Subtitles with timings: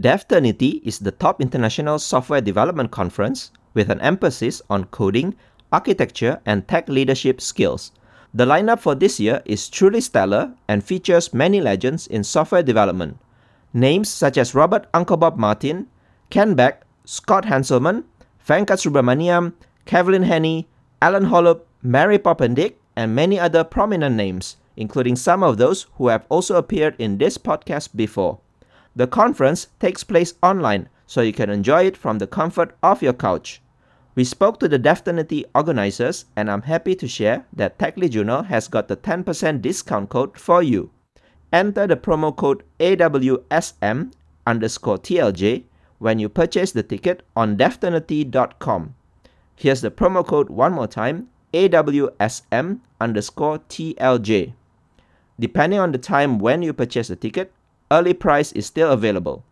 [0.00, 5.34] Devternity is the top international software development conference with an emphasis on coding,
[5.72, 7.92] architecture, and tech leadership skills.
[8.32, 13.18] The lineup for this year is truly stellar and features many legends in software development.
[13.74, 15.86] Names such as Robert Uncle Bob Martin,
[16.30, 18.04] Kent Beck, Scott Hanselman,
[18.48, 19.52] Venkat Subramaniam,
[19.84, 20.66] Kevlin Henney,
[21.02, 26.24] Allen Holub, Mary Poppendieck, and many other prominent names, including some of those who have
[26.30, 28.38] also appeared in this podcast before.
[28.96, 33.12] The conference takes place online, so you can enjoy it from the comfort of your
[33.12, 33.62] couch.
[34.14, 38.66] We spoke to the Devternity organizers, and I'm happy to share that TechLead Journal has
[38.66, 40.90] got the 10% discount code for you.
[41.52, 44.12] Enter the promo code AWSM
[44.46, 45.64] underscore TLJ
[45.98, 48.94] when you purchase the ticket on devternity.com.
[49.54, 54.54] Here's the promo code one more time AWSM underscore TLJ.
[55.38, 57.52] Depending on the time when you purchase the ticket,
[57.90, 59.44] early price is still available.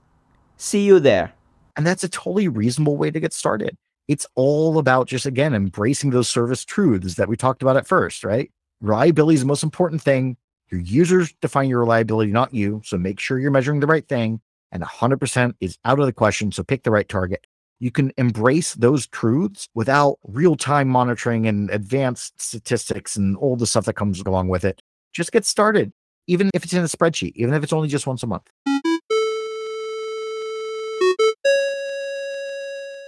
[0.56, 1.32] See you there.
[1.76, 3.76] And that's a totally reasonable way to get started.
[4.08, 8.24] It's all about just, again, embracing those service truths that we talked about at first,
[8.24, 8.50] right?
[8.80, 10.36] Reliability is the most important thing.
[10.70, 12.80] Your users define your reliability, not you.
[12.84, 14.40] So make sure you're measuring the right thing.
[14.72, 16.52] And 100% is out of the question.
[16.52, 17.46] So pick the right target.
[17.80, 23.66] You can embrace those truths without real time monitoring and advanced statistics and all the
[23.66, 24.82] stuff that comes along with it.
[25.12, 25.92] Just get started,
[26.28, 28.44] even if it's in a spreadsheet, even if it's only just once a month.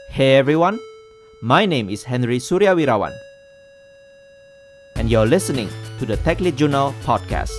[0.08, 0.80] Hey everyone,
[1.42, 3.14] my name is Henry Suryawirawan,
[4.96, 7.52] and you're listening to the TechLead Journal podcast,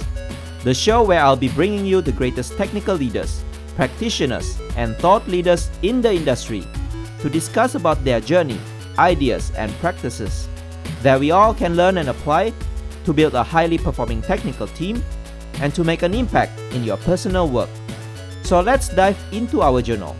[0.63, 3.43] the show where I'll be bringing you the greatest technical leaders,
[3.75, 6.65] practitioners, and thought leaders in the industry
[7.21, 8.59] to discuss about their journey,
[8.97, 10.47] ideas, and practices
[11.03, 12.51] that we all can learn and apply
[13.05, 15.03] to build a highly performing technical team
[15.59, 17.69] and to make an impact in your personal work.
[18.43, 20.15] So let's dive into our journal.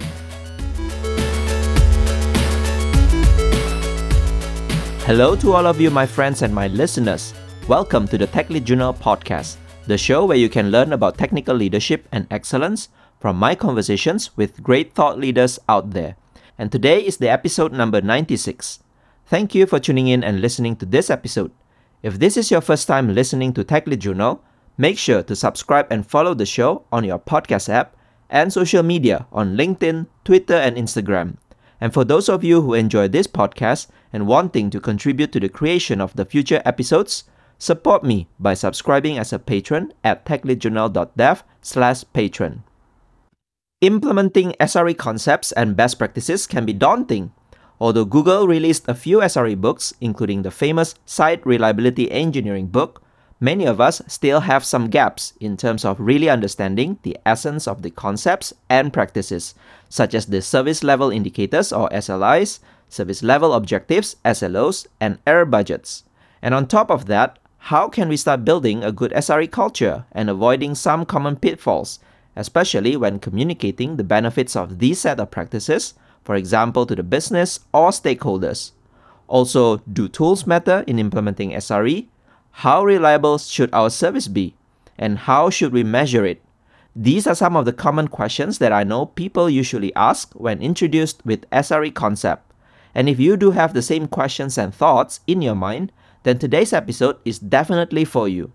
[5.05, 7.33] Hello to all of you, my friends and my listeners.
[7.67, 12.07] Welcome to the TechLead Journal podcast, the show where you can learn about technical leadership
[12.11, 16.15] and excellence from my conversations with great thought leaders out there.
[16.57, 18.79] And today is the episode number 96.
[19.25, 21.51] Thank you for tuning in and listening to this episode.
[22.03, 24.43] If this is your first time listening to TechLead Journal,
[24.77, 27.95] make sure to subscribe and follow the show on your podcast app
[28.29, 31.35] and social media on LinkedIn, Twitter, and Instagram.
[31.81, 35.49] And for those of you who enjoy this podcast and wanting to contribute to the
[35.49, 37.25] creation of the future episodes,
[37.57, 42.63] support me by subscribing as a patron at techleadjournal.dev slash patron.
[43.81, 47.31] Implementing SRE concepts and best practices can be daunting.
[47.79, 53.01] Although Google released a few SRE books, including the famous Site Reliability Engineering book,
[53.41, 57.81] many of us still have some gaps in terms of really understanding the essence of
[57.81, 59.55] the concepts and practices,
[59.89, 66.03] such as the service level indicators or SLIs, service level objectives, SLOs, and error budgets.
[66.41, 70.29] And on top of that, how can we start building a good SRE culture and
[70.29, 71.99] avoiding some common pitfalls,
[72.35, 77.59] especially when communicating the benefits of these set of practices, for example, to the business
[77.73, 78.71] or stakeholders?
[79.27, 82.07] Also, do tools matter in implementing SRE?
[82.51, 84.55] How reliable should our service be?
[84.97, 86.41] And how should we measure it?
[86.95, 91.25] These are some of the common questions that I know people usually ask when introduced
[91.25, 92.51] with SRE concept.
[92.93, 96.73] And if you do have the same questions and thoughts in your mind, then today's
[96.73, 98.51] episode is definitely for you.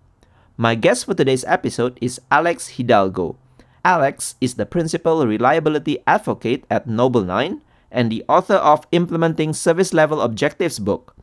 [0.59, 3.37] My guest for today's episode is Alex Hidalgo.
[3.85, 10.21] Alex is the principal reliability advocate at Nobl9 and the author of Implementing Service Level
[10.21, 11.16] Objectives book.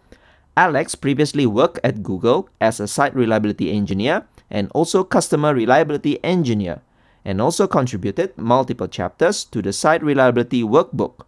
[0.55, 6.81] Alex previously worked at Google as a site reliability engineer and also customer reliability engineer,
[7.25, 11.25] and also contributed multiple chapters to the Site Reliability Workbook.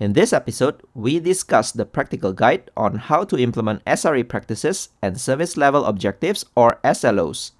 [0.00, 5.20] In this episode, we discuss the practical guide on how to implement SRE practices and
[5.20, 7.52] service level objectives or SLOs.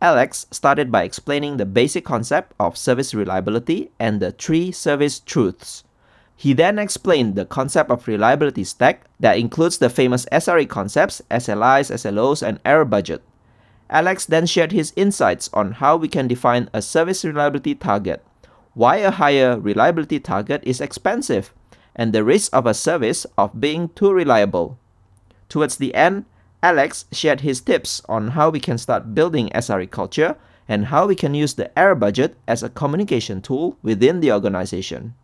[0.00, 5.84] Alex started by explaining the basic concept of service reliability and the three service truths.
[6.36, 11.90] He then explained the concept of reliability stack that includes the famous SRE concepts, SLIs,
[11.90, 13.22] SLOs, and error budget.
[13.88, 18.22] Alex then shared his insights on how we can define a service reliability target,
[18.74, 21.54] why a higher reliability target is expensive,
[21.94, 24.78] and the risk of a service of being too reliable.
[25.48, 26.26] Towards the end,
[26.62, 30.36] Alex shared his tips on how we can start building SRE culture
[30.68, 35.14] and how we can use the error budget as a communication tool within the organization.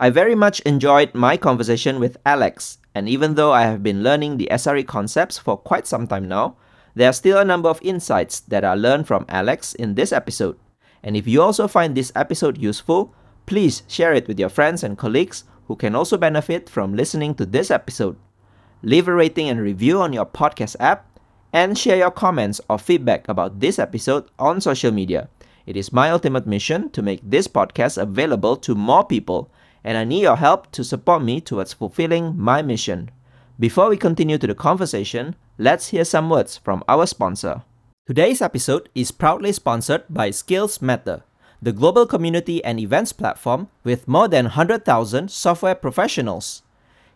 [0.00, 4.38] I very much enjoyed my conversation with Alex, and even though I have been learning
[4.38, 6.56] the SRE concepts for quite some time now,
[6.96, 10.58] there are still a number of insights that I learned from Alex in this episode.
[11.04, 13.14] And if you also find this episode useful,
[13.50, 17.44] Please share it with your friends and colleagues who can also benefit from listening to
[17.44, 18.16] this episode.
[18.80, 21.18] Leave a rating and review on your podcast app
[21.52, 25.28] and share your comments or feedback about this episode on social media.
[25.66, 29.50] It is my ultimate mission to make this podcast available to more people,
[29.84, 33.10] and I need your help to support me towards fulfilling my mission.
[33.58, 37.62] Before we continue to the conversation, let's hear some words from our sponsor.
[38.06, 41.22] Today's episode is proudly sponsored by Skills Matter,
[41.62, 46.62] the global community and events platform with more than 100,000 software professionals.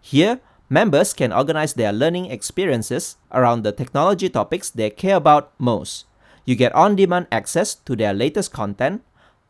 [0.00, 6.04] Here, members can organize their learning experiences around the technology topics they care about most.
[6.44, 9.02] You get on demand access to their latest content,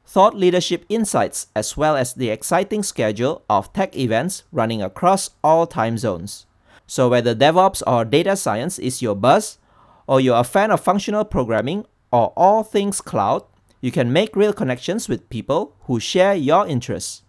[0.07, 5.67] thought leadership insights, as well as the exciting schedule of tech events running across all
[5.67, 6.47] time zones.
[6.87, 9.59] So, whether DevOps or data science is your buzz,
[10.07, 13.43] or you're a fan of functional programming or all things cloud,
[13.81, 17.23] you can make real connections with people who share your interests.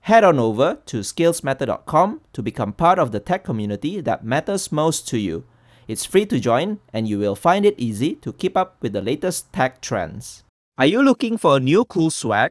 [0.00, 5.06] Head on over to skillsmatter.com to become part of the tech community that matters most
[5.08, 5.44] to you.
[5.86, 9.02] It's free to join, and you will find it easy to keep up with the
[9.02, 10.42] latest tech trends.
[10.82, 12.50] Are you looking for a new cool swag?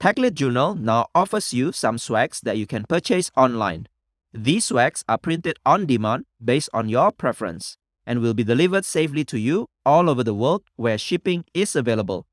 [0.00, 3.86] TechLead Journal now offers you some swags that you can purchase online.
[4.34, 9.24] These swags are printed on demand based on your preference and will be delivered safely
[9.26, 12.26] to you all over the world where shipping is available.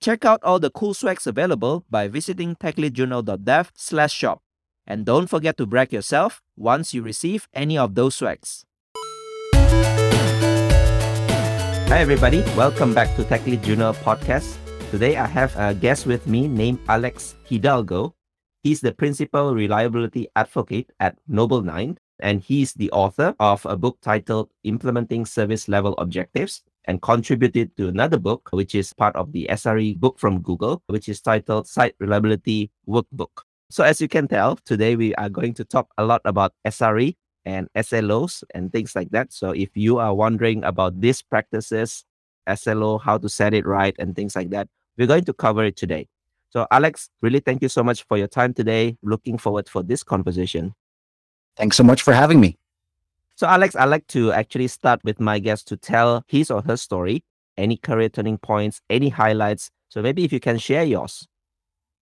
[0.00, 4.40] Check out all the cool swags available by visiting techleadjournal.dev slash shop.
[4.86, 8.64] And don't forget to brag yourself once you receive any of those swags.
[11.92, 14.56] Hi everybody, welcome back to Tech Lead Journal podcast.
[14.92, 18.14] Today I have a guest with me named Alex Hidalgo.
[18.62, 24.48] He's the principal reliability advocate at Nobl9, and he's the author of a book titled
[24.62, 29.98] Implementing Service Level Objectives and contributed to another book, which is part of the SRE
[29.98, 33.42] book from Google, which is titled Site Reliability Workbook.
[33.70, 37.16] So, as you can tell, today we are going to talk a lot about SRE
[37.44, 39.32] and SLOs and things like that.
[39.32, 42.04] So, if you are wondering about these practices,
[42.54, 45.76] SLO, how to set it right, and things like that, we're going to cover it
[45.76, 46.06] today.
[46.50, 48.96] So, Alex, really thank you so much for your time today.
[49.02, 50.74] Looking forward for this conversation.
[51.56, 52.56] Thanks so much for having me.
[53.34, 56.76] So, Alex, I'd like to actually start with my guest to tell his or her
[56.76, 57.22] story,
[57.58, 59.70] any career turning points, any highlights.
[59.88, 61.26] So, maybe if you can share yours.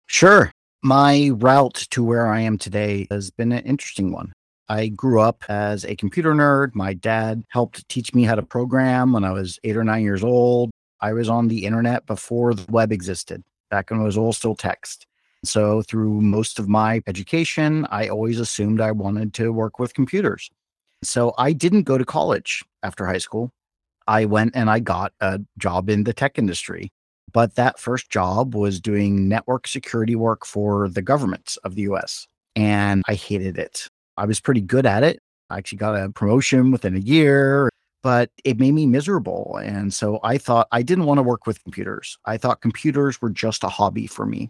[0.06, 0.52] Sure.
[0.84, 4.32] My route to where I am today has been an interesting one.
[4.70, 6.76] I grew up as a computer nerd.
[6.76, 10.24] My dad helped teach me how to program when I was eight or nine years
[10.24, 10.72] old.
[11.00, 14.56] I was on the internet before the web existed, back when it was all still
[14.56, 15.06] text.
[15.46, 20.50] So, through most of my education, I always assumed I wanted to work with computers.
[21.04, 23.52] So I didn't go to college after high school.
[24.08, 26.92] I went and I got a job in the tech industry.
[27.34, 32.28] But that first job was doing network security work for the governments of the US.
[32.56, 33.88] And I hated it.
[34.18, 35.20] I was pretty good at it.
[35.50, 37.70] I actually got a promotion within a year,
[38.04, 39.60] but it made me miserable.
[39.64, 42.18] And so I thought I didn't want to work with computers.
[42.26, 44.50] I thought computers were just a hobby for me.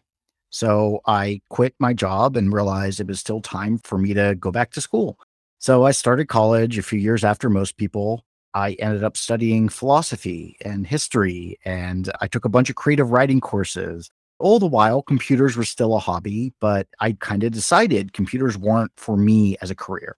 [0.50, 4.52] So I quit my job and realized it was still time for me to go
[4.52, 5.20] back to school.
[5.60, 8.24] So I started college a few years after most people.
[8.54, 13.42] I ended up studying philosophy and history, and I took a bunch of creative writing
[13.42, 14.10] courses.
[14.40, 18.92] All the while, computers were still a hobby, but I kind of decided computers weren't
[18.96, 20.16] for me as a career.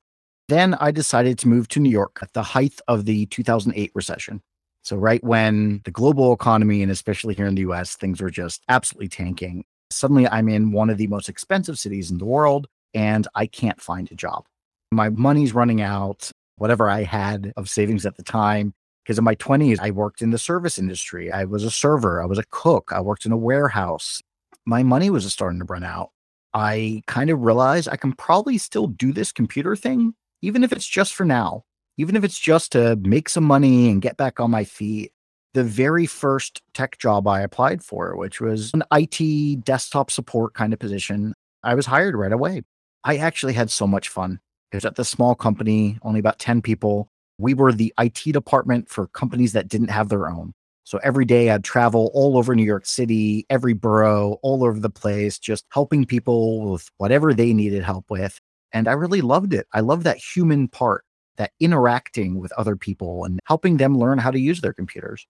[0.50, 4.42] Then I decided to move to New York at the height of the 2008 recession.
[4.84, 8.64] So, right when the global economy, and especially here in the US, things were just
[8.68, 9.64] absolutely tanking.
[9.92, 13.80] Suddenly, I'm in one of the most expensive cities in the world, and I can't
[13.80, 14.46] find a job.
[14.92, 18.74] My money's running out, whatever I had of savings at the time.
[19.10, 21.32] Because in my 20s, I worked in the service industry.
[21.32, 24.22] I was a server, I was a cook, I worked in a warehouse.
[24.68, 26.12] My money was starting to run out.
[26.54, 30.14] I kind of realized I can probably still do this computer thing,
[30.44, 31.64] even if it's just for now,
[31.98, 35.12] even if it's just to make some money and get back on my feet.
[35.56, 40.72] The very first tech job I applied for, which was an IT desktop support kind
[40.72, 42.62] of position, I was hired right away.
[43.04, 44.40] I actually had so much fun.
[44.72, 47.09] It was at this small company, only about 10 people.
[47.40, 50.54] We were the IT department for companies that didn't have their own.
[50.84, 54.90] So every day I'd travel all over New York City, every borough, all over the
[54.90, 58.40] place, just helping people with whatever they needed help with.
[58.74, 59.68] And I really loved it.
[59.74, 61.06] I love that human part,
[61.38, 65.26] that interacting with other people and helping them learn how to use their computers.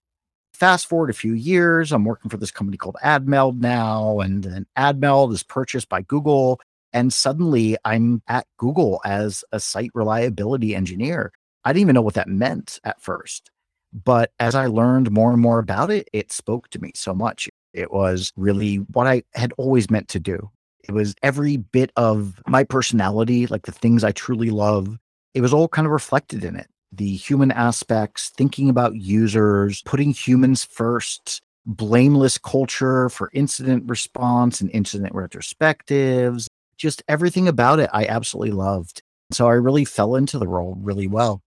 [0.53, 4.65] Fast forward a few years, I'm working for this company called AdMeld now, and then
[4.77, 6.59] AdMeld is purchased by Google.
[6.91, 11.31] And suddenly I'm at Google as a site reliability engineer.
[11.65, 13.51] I didn't even know what that meant at first.
[13.91, 17.49] But as I learned more and more about it, it spoke to me so much.
[17.73, 20.49] It was really what I had always meant to do.
[20.87, 24.97] It was every bit of my personality, like the things I truly love.
[25.33, 26.67] It was all kind of reflected in it.
[26.91, 34.71] The human aspects, thinking about users, putting humans first, blameless culture for incident response and
[34.71, 36.47] incident retrospectives,
[36.77, 39.03] just everything about it I absolutely loved.
[39.31, 41.41] So I really fell into the role really well.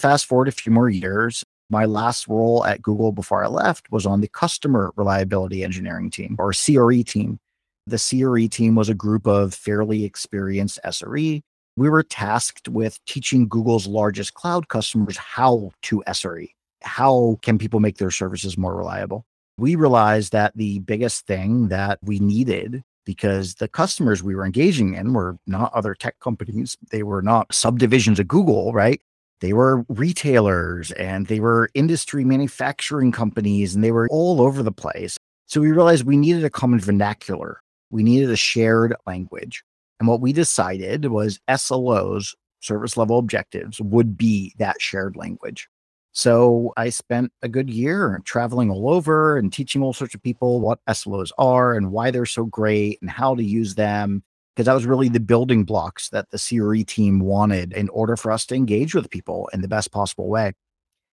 [0.00, 4.06] Fast forward a few more years, my last role at Google before I left was
[4.06, 7.38] on the customer reliability engineering team or CRE team.
[7.86, 11.42] The CRE team was a group of fairly experienced SRE.
[11.76, 16.48] We were tasked with teaching Google's largest cloud customers how to SRE.
[16.80, 19.26] How can people make their services more reliable?
[19.58, 24.94] We realized that the biggest thing that we needed because the customers we were engaging
[24.94, 26.78] in were not other tech companies.
[26.90, 29.02] They were not subdivisions of Google, right?
[29.40, 34.72] They were retailers and they were industry manufacturing companies and they were all over the
[34.72, 35.16] place.
[35.46, 37.60] So we realized we needed a common vernacular.
[37.90, 39.64] We needed a shared language.
[39.98, 45.68] And what we decided was SLOs, service level objectives, would be that shared language.
[46.12, 50.60] So I spent a good year traveling all over and teaching all sorts of people
[50.60, 54.22] what SLOs are and why they're so great and how to use them
[54.54, 58.30] because that was really the building blocks that the CRE team wanted in order for
[58.30, 60.52] us to engage with people in the best possible way.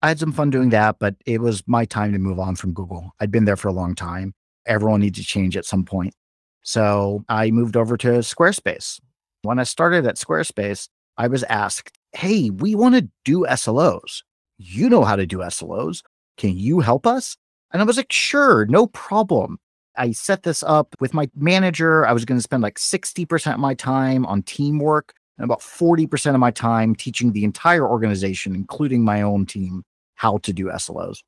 [0.01, 2.73] I had some fun doing that, but it was my time to move on from
[2.73, 3.11] Google.
[3.19, 4.33] I'd been there for a long time.
[4.65, 6.13] Everyone needs to change at some point.
[6.61, 8.99] So I moved over to Squarespace.
[9.43, 14.23] When I started at Squarespace, I was asked, Hey, we want to do SLOs.
[14.57, 16.03] You know how to do SLOs.
[16.37, 17.37] Can you help us?
[17.71, 19.59] And I was like, Sure, no problem.
[19.97, 22.05] I set this up with my manager.
[22.05, 26.33] I was going to spend like 60% of my time on teamwork and about 40%
[26.33, 29.83] of my time teaching the entire organization, including my own team,
[30.15, 31.19] how to do SLOs.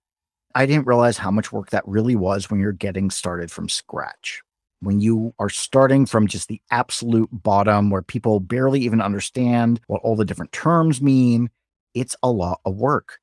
[0.56, 4.42] I didn't realize how much work that really was when you're getting started from scratch.
[4.82, 10.02] When you are starting from just the absolute bottom where people barely even understand what
[10.02, 11.50] all the different terms mean,
[11.94, 13.20] it's a lot of work.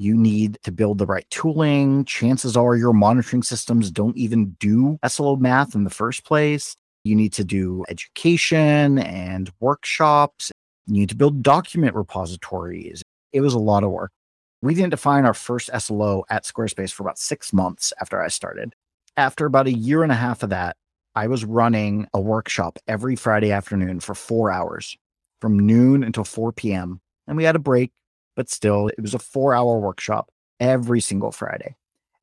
[0.00, 2.04] You need to build the right tooling.
[2.04, 6.76] Chances are your monitoring systems don't even do SLO math in the first place.
[7.02, 10.52] You need to do education and workshops.
[10.86, 13.02] You need to build document repositories.
[13.32, 14.12] It was a lot of work.
[14.62, 18.74] We didn't define our first SLO at Squarespace for about six months after I started.
[19.16, 20.76] After about a year and a half of that,
[21.16, 24.96] I was running a workshop every Friday afternoon for four hours
[25.40, 27.00] from noon until 4 p.m.
[27.26, 27.90] And we had a break
[28.38, 30.30] but still, it was a four hour workshop
[30.60, 31.74] every single Friday.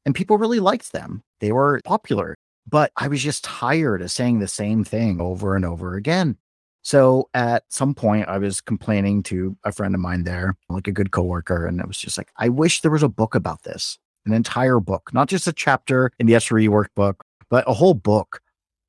[0.06, 1.24] And people really liked them.
[1.42, 5.66] They were popular, but I was just tired of saying the same thing over and
[5.66, 6.38] over again.
[6.84, 10.94] So at some point, I was complaining to a friend of mine there, like a
[10.94, 14.00] good coworker, and I was just like, I wish there was a book about this,
[14.26, 17.16] an entire book, not just a chapter in the SRE workbook,
[17.50, 18.40] but a whole book,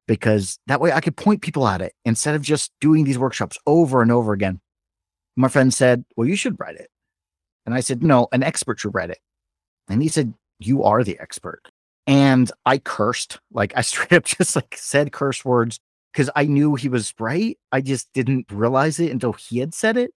[0.07, 3.59] because that way I could point people at it instead of just doing these workshops
[3.67, 4.61] over and over again.
[5.35, 6.89] My friend said, Well, you should write it.
[7.67, 9.19] And I said, no, an expert should read it.
[9.89, 11.63] And he said, you are the expert.
[12.07, 15.79] And I cursed, like I straight up just like said curse words
[16.13, 17.59] because I knew he was right.
[17.73, 20.13] I just didn't realize it until he had said it.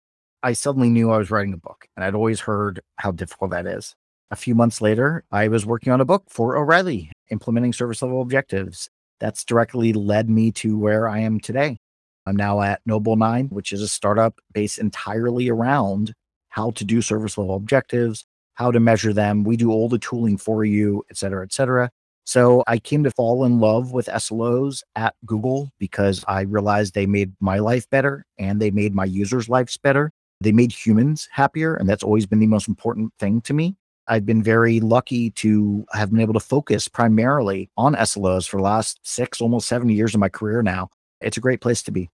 [0.44, 3.66] I suddenly knew I was writing a book and I'd always heard how difficult that
[3.66, 3.96] is.
[4.30, 8.22] A few months later, I was working on a book for O'Reilly, implementing service level
[8.22, 8.89] objectives.
[9.20, 11.77] That's directly led me to where I am today.
[12.25, 16.13] I'm now at Nobl9, which is a startup based entirely around
[16.58, 19.44] how to do service level objectives, how to measure them.
[19.44, 21.92] We do all the tooling for you, et cetera, et cetera.
[22.26, 27.06] So I came to fall in love with SLOs at Google because I realized they
[27.06, 30.12] made my life better and they made my users' lives better.
[30.42, 31.76] They made humans happier.
[31.76, 33.78] And that's always been the most important thing to me.
[34.08, 38.64] I've been very lucky to have been able to focus primarily on SLOs for the
[38.64, 40.90] last six, almost seven years of my career now.
[41.22, 42.10] It's a great place to be.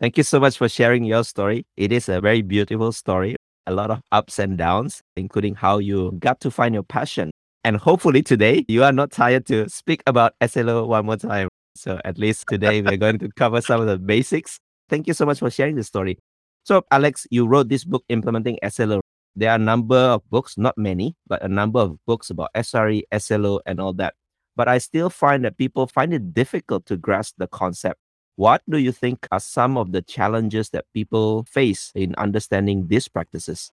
[0.00, 1.66] Thank you so much for sharing your story.
[1.76, 3.36] It is a very beautiful story
[3.68, 7.30] a lot of ups and downs, including how you got to find your passion.
[7.64, 11.48] And hopefully today you are not tired to speak about SLO one more time.
[11.76, 14.58] So at least today we're going to cover some of the basics.
[14.88, 16.18] Thank you so much for sharing the story.
[16.64, 19.00] So Alex, you wrote this book implementing SLO.
[19.36, 23.02] There are a number of books, not many, but a number of books about SRE,
[23.18, 24.14] SLO, and all that.
[24.56, 28.00] But I still find that people find it difficult to grasp the concept.
[28.38, 33.08] What do you think are some of the challenges that people face in understanding these
[33.08, 33.72] practices?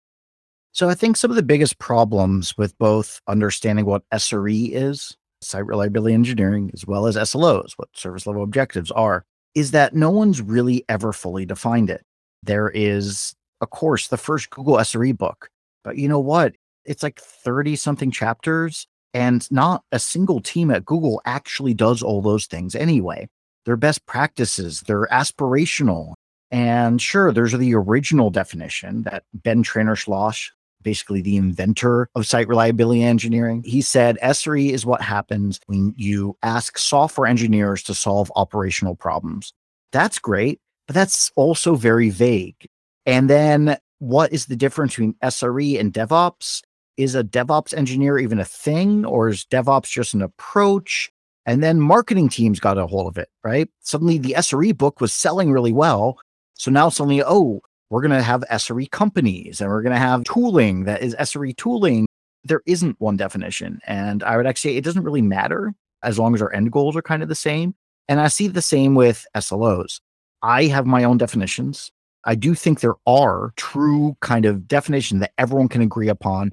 [0.72, 5.68] So, I think some of the biggest problems with both understanding what SRE is, site
[5.68, 10.42] reliability engineering, as well as SLOs, what service level objectives are, is that no one's
[10.42, 12.04] really ever fully defined it.
[12.42, 15.52] There is, of course, the first Google SRE book,
[15.84, 16.56] but you know what?
[16.86, 22.24] It's like 30 something chapters, and not a single team at Google actually does all
[22.24, 23.30] those things anyway.
[23.66, 26.14] They're best practices, they're aspirational.
[26.52, 30.52] And sure, there's the original definition that Ben Treynor Sloss,
[30.84, 36.38] basically the inventor of site reliability engineering, he said SRE is what happens when you
[36.44, 39.52] ask software engineers to solve operational problems.
[39.92, 42.68] That's great, but that's also very vague.
[43.06, 46.62] And then what is the difference between SRE and DevOps?
[46.98, 51.12] Is a DevOps engineer even a thing, or is DevOps just an approach?
[51.46, 53.70] And then marketing teams got a hold of it, right?
[53.82, 56.18] Suddenly the SRE book was selling really well.
[56.56, 60.24] So now suddenly, oh, we're going to have SRE companies and we're going to have
[60.24, 62.08] tooling that is SRE tooling.
[62.44, 63.80] There isn't one definition.
[63.86, 65.74] And I would actually say it doesn't really matter
[66.04, 67.76] as long as our end goals are kind of the same.
[68.08, 70.00] And I see the same with SLOs.
[70.42, 71.92] I have my own definitions.
[72.24, 76.52] I do think there are true kind of definition that everyone can agree upon.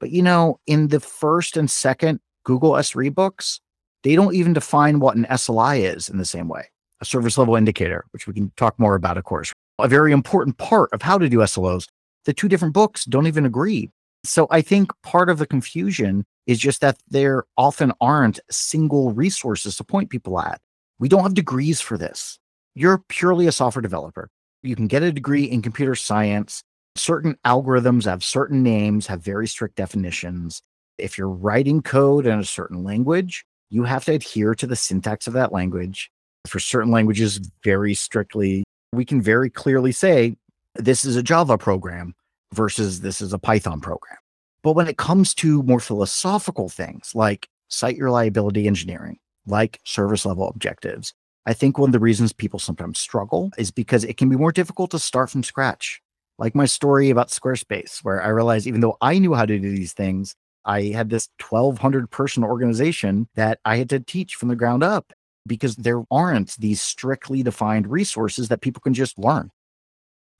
[0.00, 3.60] But you know, in the first and second Google SRE books,
[4.04, 6.66] they don't even define what an SLI is in the same way,
[7.00, 9.52] a service level indicator, which we can talk more about, of course.
[9.80, 11.88] A very important part of how to do SLOs.
[12.26, 13.90] The two different books don't even agree.
[14.22, 19.76] So I think part of the confusion is just that there often aren't single resources
[19.76, 20.60] to point people at.
[20.98, 22.38] We don't have degrees for this.
[22.74, 24.28] You're purely a software developer.
[24.62, 26.62] You can get a degree in computer science.
[26.96, 30.62] Certain algorithms have certain names, have very strict definitions.
[30.98, 35.26] If you're writing code in a certain language, you have to adhere to the syntax
[35.26, 36.10] of that language.
[36.46, 40.36] For certain languages, very strictly, we can very clearly say
[40.74, 42.14] this is a Java program
[42.52, 44.18] versus this is a Python program.
[44.62, 50.48] But when it comes to more philosophical things like site reliability engineering, like service level
[50.48, 51.12] objectives,
[51.46, 54.52] I think one of the reasons people sometimes struggle is because it can be more
[54.52, 56.00] difficult to start from scratch.
[56.38, 59.70] Like my story about Squarespace, where I realized even though I knew how to do
[59.70, 64.56] these things, I had this 1200 person organization that I had to teach from the
[64.56, 65.12] ground up
[65.46, 69.50] because there aren't these strictly defined resources that people can just learn.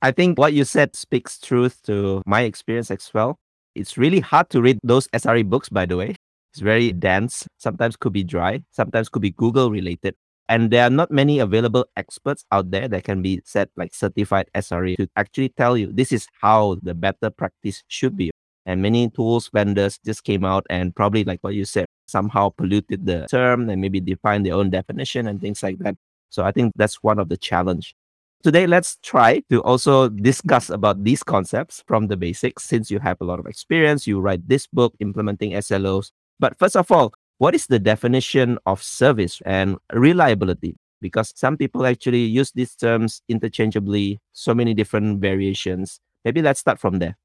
[0.02, 3.38] I think what you said speaks truth to my experience as well.
[3.74, 6.16] It's really hard to read those SRE books, by the way.
[6.52, 10.14] It's very dense, sometimes could be dry, sometimes could be Google related.
[10.48, 14.50] And there are not many available experts out there that can be said like certified
[14.54, 18.30] SRE to actually tell you this is how the better practice should be.
[18.66, 23.06] And many tools vendors just came out and probably like what you said, somehow polluted
[23.06, 25.96] the term and maybe defined their own definition and things like that.
[26.30, 27.94] So I think that's one of the challenge.
[28.42, 32.64] Today, let's try to also discuss about these concepts from the basics.
[32.64, 36.10] Since you have a lot of experience, you write this book implementing SLOs.
[36.38, 40.76] But first of all, what is the definition of service and reliability?
[41.00, 46.00] Because some people actually use these terms interchangeably, so many different variations.
[46.24, 47.16] Maybe let's start from there.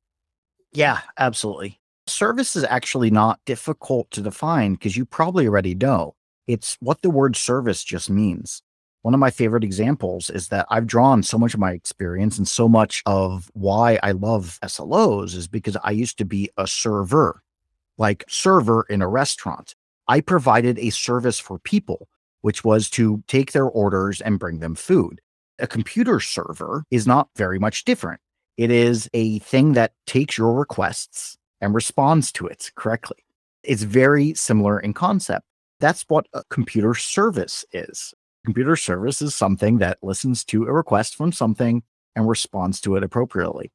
[0.71, 1.79] Yeah, absolutely.
[2.07, 6.15] Service is actually not difficult to define because you probably already know.
[6.47, 8.61] It's what the word service just means.
[9.01, 12.47] One of my favorite examples is that I've drawn so much of my experience and
[12.47, 17.41] so much of why I love SLOs is because I used to be a server,
[17.97, 19.75] like server in a restaurant.
[20.07, 22.09] I provided a service for people,
[22.41, 25.21] which was to take their orders and bring them food.
[25.59, 28.19] A computer server is not very much different.
[28.59, 33.23] It is a thing that takes your requests and responds to it correctly.
[33.63, 35.45] It's very similar in concept.
[35.79, 38.13] That's what a computer service is.
[38.43, 41.83] Computer service is something that listens to a request from something
[42.17, 43.71] and responds to it appropriately.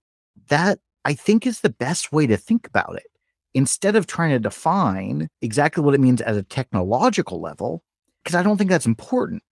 [0.49, 3.07] That I think is the best way to think about it
[3.55, 7.83] instead of trying to define exactly what it means at a technological level,
[8.23, 9.43] because I don't think that's important.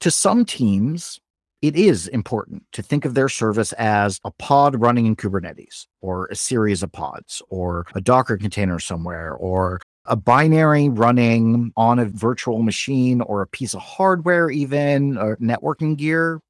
[0.00, 1.20] To some teams,
[1.62, 6.26] it is important to think of their service as a pod running in Kubernetes or
[6.26, 12.06] a series of pods or a Docker container somewhere or a binary running on a
[12.06, 16.40] virtual machine or a piece of hardware, even or networking gear.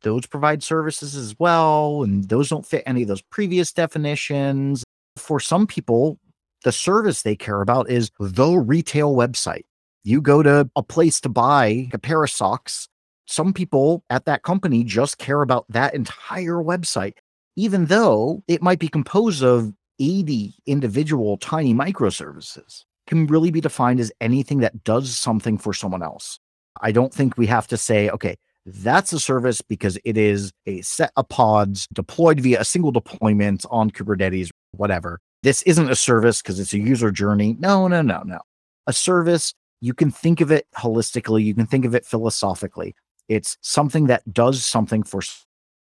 [0.00, 2.02] Those provide services as well.
[2.02, 4.84] And those don't fit any of those previous definitions.
[5.18, 6.18] For some people,
[6.64, 9.64] the service they care about is the retail website.
[10.02, 12.88] You go to a place to buy a pair of socks.
[13.26, 17.14] Some people at that company just care about that entire website,
[17.56, 24.00] even though it might be composed of 80 individual tiny microservices, can really be defined
[24.00, 26.38] as anything that does something for someone else.
[26.80, 30.80] I don't think we have to say, okay, that's a service because it is a
[30.82, 35.20] set of pods deployed via a single deployment on Kubernetes, whatever.
[35.42, 37.56] This isn't a service because it's a user journey.
[37.58, 38.40] No, no, no, no.
[38.86, 42.94] A service, you can think of it holistically, you can think of it philosophically.
[43.34, 45.22] It's something that does something for.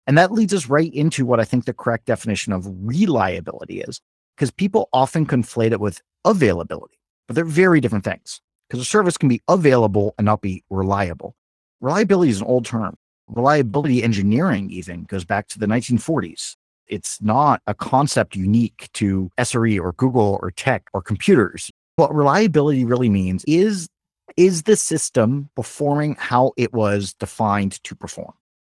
[0.06, 4.00] And that leads us right into what I think the correct definition of reliability is,
[4.36, 8.40] because people often conflate it with availability, but they're very different things.
[8.68, 11.36] Because a service can be available and not be reliable.
[11.80, 12.96] reliability is an old term.
[13.28, 16.56] Reliability engineering even goes back to the 1940s.
[16.86, 21.70] It's not a concept unique to SRE or Google or tech or computers.
[21.96, 23.88] What reliability really means is
[24.36, 28.32] is the system performing how it was defined to perform?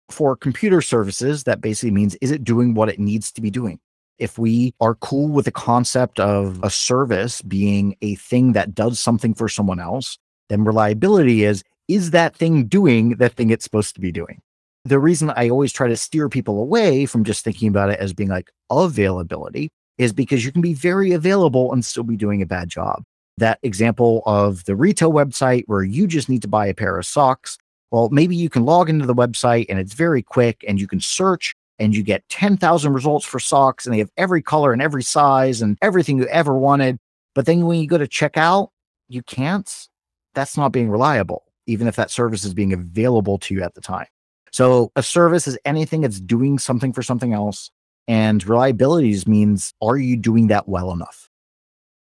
[0.09, 3.79] For computer services, that basically means is it doing what it needs to be doing?
[4.19, 8.99] If we are cool with the concept of a service being a thing that does
[8.99, 10.17] something for someone else,
[10.49, 14.41] then reliability is is that thing doing the thing it's supposed to be doing?
[14.85, 18.13] The reason I always try to steer people away from just thinking about it as
[18.13, 22.45] being like availability is because you can be very available and still be doing a
[22.45, 23.03] bad job.
[23.37, 27.05] That example of the retail website where you just need to buy a pair of
[27.05, 27.57] socks.
[27.89, 30.99] Well, maybe you can log into the website and it's very quick and you can
[30.99, 35.01] search and you get 10,000 results for socks and they have every color and every
[35.01, 36.99] size and everything you ever wanted.
[37.33, 38.69] But then when you go to checkout,
[39.09, 39.87] you can't.
[40.35, 43.81] That's not being reliable, even if that service is being available to you at the
[43.81, 44.07] time.
[44.51, 47.71] So a service is anything that's doing something for something else.
[48.07, 51.30] And reliabilities means are you doing that well enough?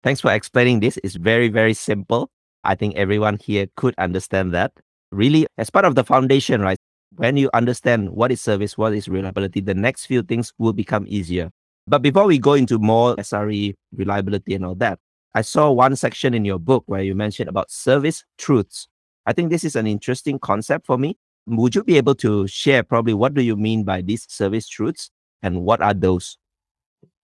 [0.02, 0.98] Thanks for explaining this.
[1.04, 2.30] It's very, very simple.
[2.64, 4.72] I think everyone here could understand that.
[5.12, 6.78] Really, as part of the foundation, right?
[7.16, 11.04] When you understand what is service, what is reliability, the next few things will become
[11.08, 11.50] easier.
[11.86, 14.98] But before we go into more SRE reliability and all that,
[15.34, 18.86] I saw one section in your book where you mentioned about service truths.
[19.26, 22.82] I think this is an interesting concept for me would you be able to share
[22.82, 25.10] probably what do you mean by these service truths
[25.42, 26.38] and what are those?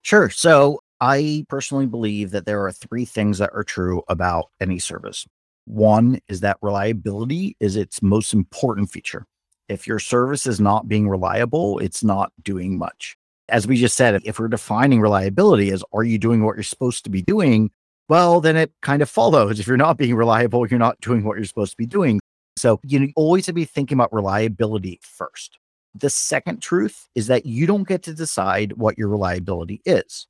[0.02, 0.30] Sure.
[0.30, 5.26] So I personally believe that there are three things that are true about any service.
[5.66, 9.26] One is that reliability is its most important feature.
[9.68, 13.16] If your service is not being reliable, it's not doing much.
[13.48, 17.04] As we just said, if we're defining reliability as are you doing what you're supposed
[17.04, 17.70] to be doing?
[18.08, 19.58] Well, then it kind of follows.
[19.60, 22.20] If you're not being reliable, you're not doing what you're supposed to be doing.
[22.56, 25.58] So you always have to be thinking about reliability first.
[25.94, 30.26] The second truth is that you don't get to decide what your reliability is.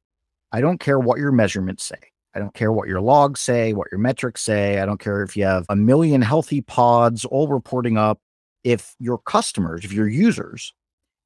[0.53, 1.99] I don't care what your measurements say.
[2.35, 4.81] I don't care what your logs say, what your metrics say.
[4.81, 8.21] I don't care if you have a million healthy pods all reporting up.
[8.63, 10.75] If your customers, if your users,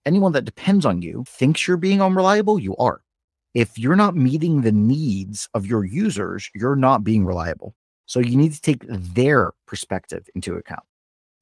[0.06, 3.02] anyone that depends on you thinks you're being unreliable, you are.
[3.54, 7.74] If you're not meeting the needs of your users, you're not being reliable.
[8.06, 10.85] So you need to take their perspective into account.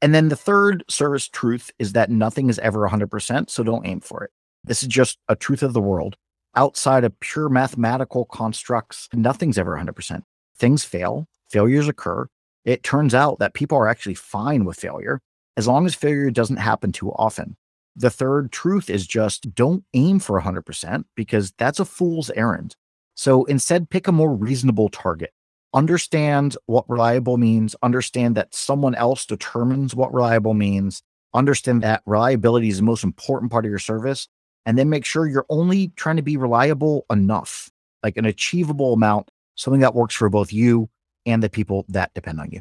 [0.00, 4.00] And then the third service truth is that nothing is ever 100%, so don't aim
[4.00, 4.30] for it.
[4.64, 6.16] This is just a truth of the world.
[6.54, 10.22] Outside of pure mathematical constructs, nothing's ever 100%.
[10.56, 12.26] Things fail, failures occur.
[12.64, 15.20] It turns out that people are actually fine with failure
[15.56, 17.56] as long as failure doesn't happen too often.
[17.96, 22.76] The third truth is just don't aim for 100% because that's a fool's errand.
[23.14, 25.32] So instead, pick a more reasonable target
[25.74, 31.02] understand what reliable means, understand that someone else determines what reliable means,
[31.34, 34.28] understand that reliability is the most important part of your service,
[34.68, 37.70] and then make sure you're only trying to be reliable enough,
[38.02, 40.90] like an achievable amount, something that works for both you
[41.24, 42.61] and the people that depend on you.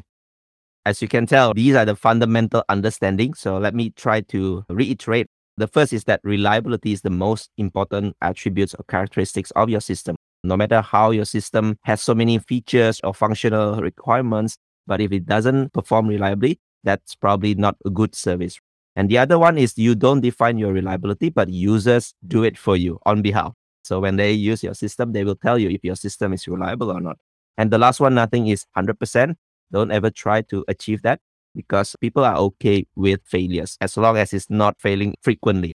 [0.86, 3.38] As you can tell, these are the fundamental understandings.
[3.38, 5.26] So let me try to reiterate.
[5.58, 10.16] The first is that reliability is the most important attributes or characteristics of your system
[10.44, 15.26] no matter how your system has so many features or functional requirements, but if it
[15.26, 18.58] doesn't perform reliably, that's probably not a good service.
[18.98, 22.76] And the other one is you don't define your reliability, but users do it for
[22.76, 23.52] you on behalf.
[23.84, 26.90] So when they use your system, they will tell you if your system is reliable
[26.90, 27.16] or not.
[27.56, 29.36] And the last one, nothing is 100%.
[29.70, 31.20] Don't ever try to achieve that
[31.54, 35.74] because people are okay with failures as long as it's not failing frequently.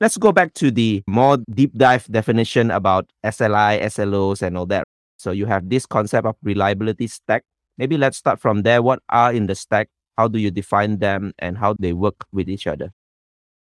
[0.00, 4.82] Let's go back to the more deep dive definition about SLI, SLOs, and all that.
[5.16, 7.44] So you have this concept of reliability stack.
[7.78, 8.82] Maybe let's start from there.
[8.82, 9.90] What are in the stack?
[10.16, 12.92] How do you define them and how they work with each other?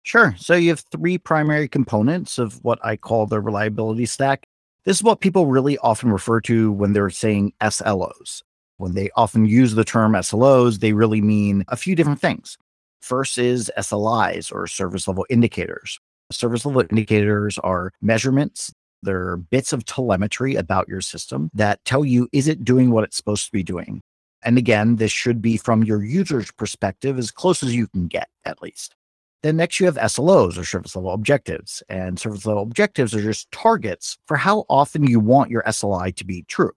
[0.04, 0.36] Sure.
[0.38, 4.46] So you have three primary components of what I call the reliability stack.
[4.84, 8.44] This is what people really often refer to when they're saying SLOs.
[8.78, 12.58] When they often use the term SLOs, they really mean a few different things.
[13.02, 16.00] First is SLIs or service level indicators.
[16.32, 18.72] Service level indicators are measurements.
[19.02, 23.18] They're bits of telemetry about your system that tell you, is it doing what it's
[23.18, 24.02] supposed to be doing?
[24.46, 28.30] And again, this should be from your user's perspective as close as you can get,
[28.46, 28.96] at least.
[29.42, 31.84] Then next you have SLOs or service level objectives.
[31.90, 36.26] And service level objectives are just targets for how often you want your SLI to
[36.26, 36.72] be true.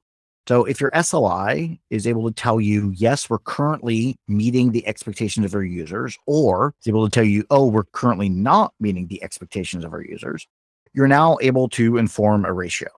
[0.49, 5.45] So if your SLI is able to tell you, yes, we're currently meeting the expectations
[5.45, 9.23] of our users, or it's able to tell you, oh, we're currently not meeting the
[9.23, 10.47] expectations of our users,
[10.95, 12.89] you're now able to inform a ratio.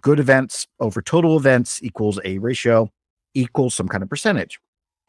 [0.00, 2.90] Good events over total events equals a ratio
[3.34, 4.60] equals some kind of percentage.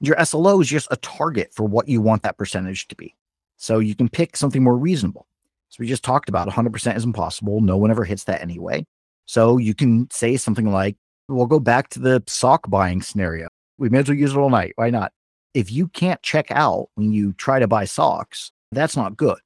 [0.02, 3.16] Your SLO is just a target for what you want that percentage to be.
[3.58, 5.28] So you can pick something more reasonable.
[5.70, 7.62] So we just talked about 100% is impossible.
[7.62, 8.86] No one ever hits that anyway.
[9.26, 13.48] So you can say something like, we'll go back to the sock buying scenario.
[13.78, 14.74] We may as well use it all night.
[14.76, 15.12] Why not?
[15.54, 19.40] If you can't check out when you try to buy socks, that's not good.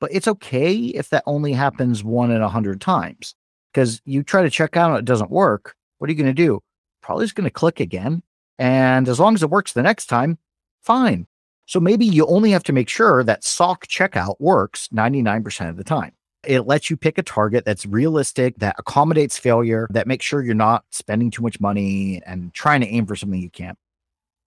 [0.00, 3.34] But it's okay if that only happens one in a hundred times.
[3.72, 5.74] Because you try to check out and it doesn't work.
[5.98, 6.60] What are you going to do?
[7.04, 8.22] Probably just going to click again.
[8.58, 10.38] And as long as it works the next time,
[10.80, 11.26] fine.
[11.66, 15.84] So maybe you only have to make sure that sock checkout works 99% of the
[15.84, 16.12] time.
[16.46, 20.54] It lets you pick a target that's realistic, that accommodates failure, that makes sure you're
[20.54, 23.76] not spending too much money and trying to aim for something you can't.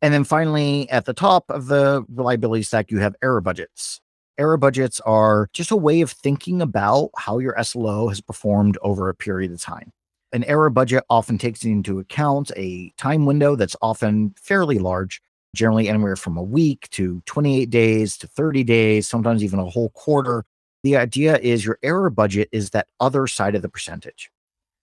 [0.02, 4.02] And then finally, at the top of the reliability stack, you have error budgets.
[4.40, 9.10] Error budgets are just a way of thinking about how your SLO has performed over
[9.10, 9.92] a period of time.
[10.34, 15.22] An error budget often takes into account a time window that's often fairly large,
[15.56, 19.90] generally anywhere from a week to 28 days to 30 days, sometimes even a whole
[19.90, 20.46] quarter.
[20.84, 24.30] The idea is your error budget is that other side of the percentage.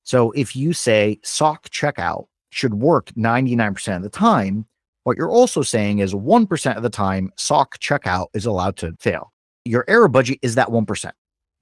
[0.02, 4.66] So if you say sock checkout should work 99% of the time,
[5.04, 9.34] what you're also saying is 1% of the time sock checkout is allowed to fail
[9.64, 11.12] your error budget is that 1%.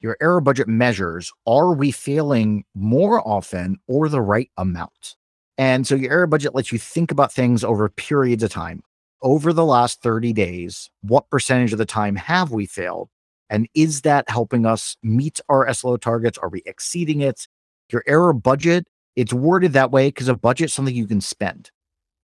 [0.02, 5.14] Your error budget measures are we failing more often or the right amount?
[5.58, 8.82] And so your error budget lets you think about things over periods of time.
[9.22, 13.10] Over the last 30 days, what percentage of the time have we failed?
[13.48, 16.36] And is that helping us meet our SLO targets?
[16.36, 17.46] Are we exceeding it?
[17.92, 21.70] Your error budget, it's worded that way because a budget is something you can spend.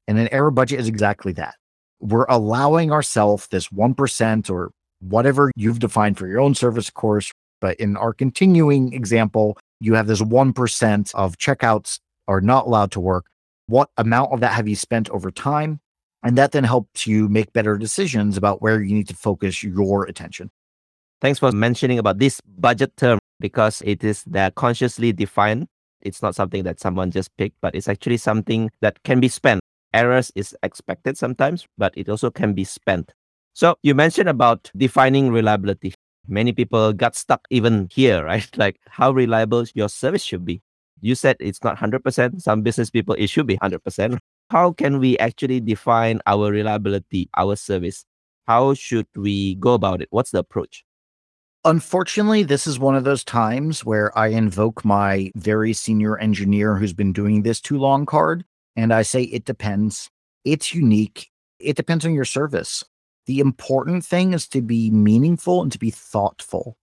[0.08, 1.54] And an error budget is exactly that.
[2.00, 7.32] We're allowing ourselves this 1% or whatever you've defined for your own service course.
[7.60, 13.00] But in our continuing example, you have this 1% of checkouts are not allowed to
[13.00, 13.26] work.
[13.66, 15.80] What amount of that have you spent over time?
[16.22, 20.04] And that then helps you make better decisions about where you need to focus your
[20.04, 20.50] attention.
[21.20, 25.66] Thanks for mentioning about this budget term because it is that consciously defined.
[26.00, 29.60] It's not something that someone just picked, but it's actually something that can be spent.
[29.94, 33.12] Errors is expected sometimes, but it also can be spent.
[33.54, 35.94] So you mentioned about defining reliability.
[36.28, 38.48] Many people got stuck even here, right?
[38.56, 40.62] Like how reliable your service should be.
[41.00, 42.42] You said it's not 100%.
[42.42, 44.18] Some business people, it should be 100%.
[44.50, 48.04] How can we actually define our reliability, our service?
[48.46, 50.08] How should we go about it?
[50.10, 50.84] What's the approach?
[51.64, 56.94] Unfortunately, this is one of those times where I invoke my very senior engineer who's
[56.94, 58.44] been doing this too long card.
[58.74, 60.08] And I say, it depends.
[60.44, 61.28] It's unique.
[61.58, 62.84] It depends on your service.
[63.28, 66.78] The important thing is to be meaningful and to be thoughtful.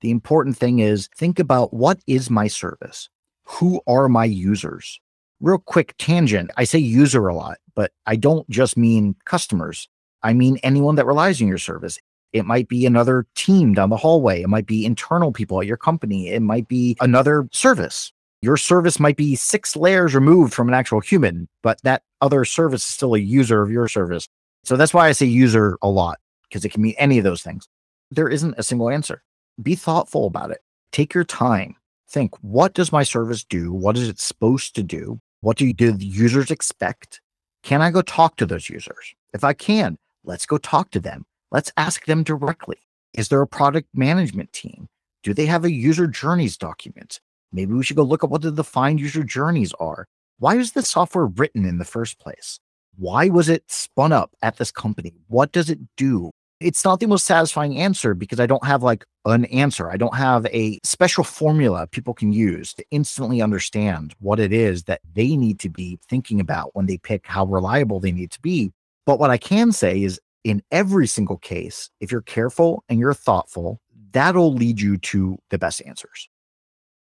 [0.00, 3.10] The important thing is think about what is my service?
[3.44, 4.98] Who are my users?
[5.40, 6.52] Real quick tangent.
[6.56, 9.90] I say user a lot, but I don't just mean customers.
[10.22, 11.98] I mean anyone that relies on your service.
[12.32, 14.40] It might be another team down the hallway.
[14.40, 16.30] It might be internal people at your company.
[16.30, 18.10] It might be another service.
[18.40, 22.84] Your service might be six layers removed from an actual human, but that other service
[22.84, 24.30] is still a user of your service.
[24.64, 26.18] So that's why I say user a lot
[26.48, 27.68] because it can mean any of those things.
[28.10, 29.22] There isn't a single answer.
[29.62, 30.60] Be thoughtful about it.
[30.92, 31.76] Take your time.
[32.08, 33.72] Think, what does my service do?
[33.72, 35.20] What is it supposed to do?
[35.42, 37.20] What do, do the users expect?
[37.62, 39.14] Can I go talk to those users?
[39.32, 41.24] If I can, let's go talk to them.
[41.52, 42.78] Let's ask them directly.
[43.14, 44.88] Is there a product management team?
[45.22, 47.20] Do they have a user journeys document?
[47.52, 50.06] Maybe we should go look at what the defined user journeys are.
[50.38, 52.58] Why is the software written in the first place?
[52.96, 55.14] Why was it spun up at this company?
[55.28, 56.30] What does it do?
[56.60, 59.90] It's not the most satisfying answer because I don't have like an answer.
[59.90, 64.84] I don't have a special formula people can use to instantly understand what it is
[64.84, 68.40] that they need to be thinking about when they pick how reliable they need to
[68.40, 68.72] be.
[69.06, 73.14] But what I can say is in every single case, if you're careful and you're
[73.14, 73.80] thoughtful,
[74.12, 76.28] that'll lead you to the best answers.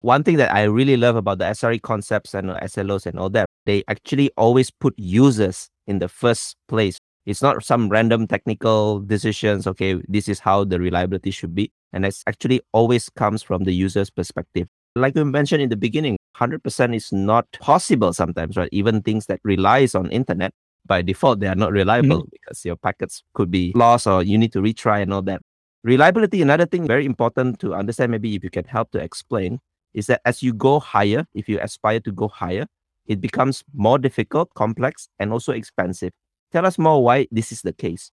[0.02, 3.48] One thing that I really love about the SRE concepts and SLOs and all that,
[3.66, 6.98] they actually always put users in the first place.
[7.26, 9.68] It's not some random technical decisions.
[9.68, 11.72] Okay, this is how the reliability should be.
[11.92, 14.68] And it actually always comes from the user's perspective.
[14.96, 18.70] Like we mentioned in the beginning, 100% is not possible sometimes, right?
[18.72, 20.54] Even things that relies on internet,
[20.86, 22.30] by default, they are not reliable mm-hmm.
[22.32, 25.42] because your packets could be lost or you need to retry and all that.
[25.84, 29.60] Reliability, another thing very important to understand, maybe if you can help to explain,
[29.94, 32.66] is that as you go higher, if you aspire to go higher,
[33.10, 36.14] it becomes more difficult, complex, and also expensive.
[36.54, 38.12] Tell us more why this is the case.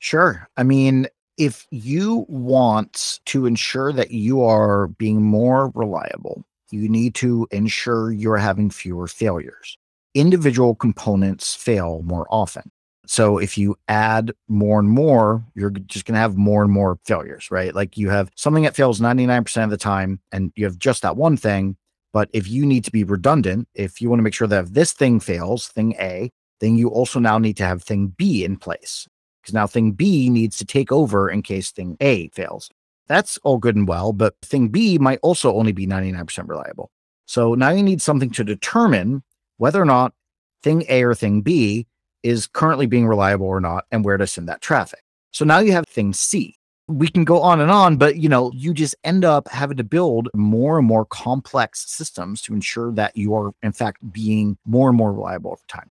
[0.00, 0.48] Sure.
[0.56, 1.06] I mean,
[1.38, 8.12] if you want to ensure that you are being more reliable, you need to ensure
[8.12, 9.78] you're having fewer failures.
[10.14, 12.70] Individual components fail more often.
[13.06, 16.98] So if you add more and more, you're just going to have more and more
[17.04, 17.74] failures, right?
[17.74, 21.16] Like you have something that fails 99% of the time and you have just that
[21.16, 21.76] one thing.
[22.14, 24.72] But if you need to be redundant, if you want to make sure that if
[24.72, 28.56] this thing fails, thing A, then you also now need to have thing B in
[28.56, 29.08] place
[29.42, 32.70] because now thing B needs to take over in case thing A fails.
[33.08, 36.92] That's all good and well, but thing B might also only be 99% reliable.
[37.26, 39.24] So now you need something to determine
[39.56, 40.14] whether or not
[40.62, 41.88] thing A or thing B
[42.22, 45.02] is currently being reliable or not and where to send that traffic.
[45.32, 46.54] So now you have thing C.
[46.86, 49.84] We can go on and on, but you know, you just end up having to
[49.84, 54.90] build more and more complex systems to ensure that you are in fact being more
[54.90, 55.90] and more reliable over time.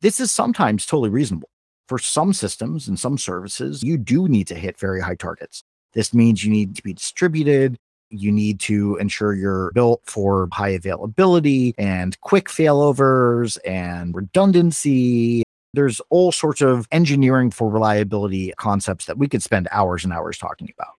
[0.00, 1.50] This is sometimes totally reasonable.
[1.88, 5.62] For some systems and some services, you do need to hit very high targets.
[5.92, 7.76] This means you need to be distributed.
[8.08, 15.42] You need to ensure you're built for high availability and quick failovers and redundancy.
[15.72, 20.38] There's all sorts of engineering for reliability concepts that we could spend hours and hours
[20.38, 20.94] talking about.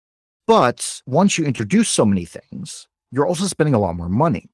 [0.47, 4.49] But once you introduce so many things, you're also spending a lot more money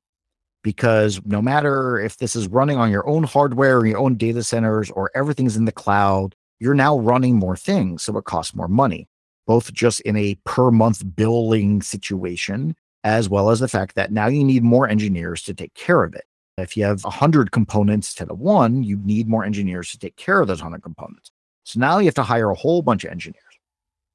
[0.63, 4.43] because no matter if this is running on your own hardware or your own data
[4.43, 8.03] centers or everything's in the cloud, you're now running more things.
[8.03, 9.07] So it costs more money
[9.47, 14.27] both just in a per month billing situation, as well as the fact that now
[14.27, 16.25] you need more engineers to take care of it.
[16.57, 20.41] If you have 100 components instead of one, you need more engineers to take care
[20.41, 21.31] of those 100 components.
[21.63, 23.43] So now you have to hire a whole bunch of engineers.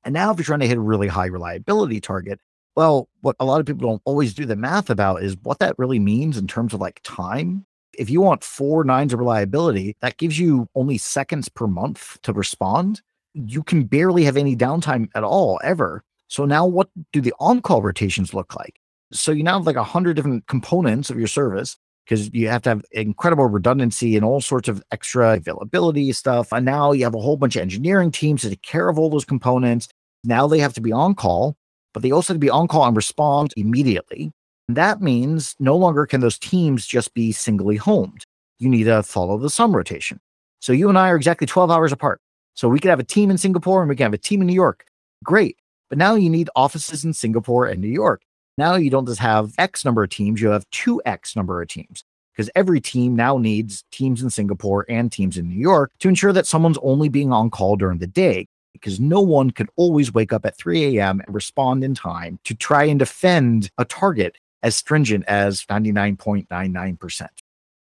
[0.05, 2.41] And now, if you're trying to hit a really high reliability target,
[2.75, 5.79] well, what a lot of people don't always do the math about is what that
[5.79, 7.65] really means in terms of like time.
[7.97, 12.33] If you want four nines of reliability, that gives you only seconds per month to
[12.33, 13.03] respond
[13.35, 16.05] you can barely have any downtime at all ever.
[16.29, 18.79] So now what do the on-call rotations look like?
[19.13, 22.63] So you now have like a hundred different components of your service because you have
[22.63, 26.53] to have incredible redundancy and all sorts of extra availability stuff.
[26.53, 29.11] And now you have a whole bunch of engineering teams to take care of all
[29.11, 29.89] those components.
[30.25, 31.57] Now they have to be on call,
[31.95, 34.33] but they also have to be on call and respond immediately.
[34.69, 38.25] And that means no longer can those teams just be singly homed.
[38.59, 40.21] You need to follow the sun rotation.
[40.61, 42.21] So you and I are exactly 12 hours apart.
[42.55, 44.47] So we could have a team in Singapore and we can have a team in
[44.47, 44.85] New York.
[45.25, 45.57] Great.
[45.89, 48.23] But now you need offices in Singapore and New York.
[48.59, 52.05] Now you don't just have X number of teams, you have 2X number of teams
[52.33, 56.33] because every team now needs teams in Singapore and teams in New York to ensure
[56.33, 60.33] that someone's only being on call during the day because no one could always wake
[60.33, 61.21] up at 3 a.m.
[61.21, 67.27] and respond in time to try and defend a target as stringent as 99.99%.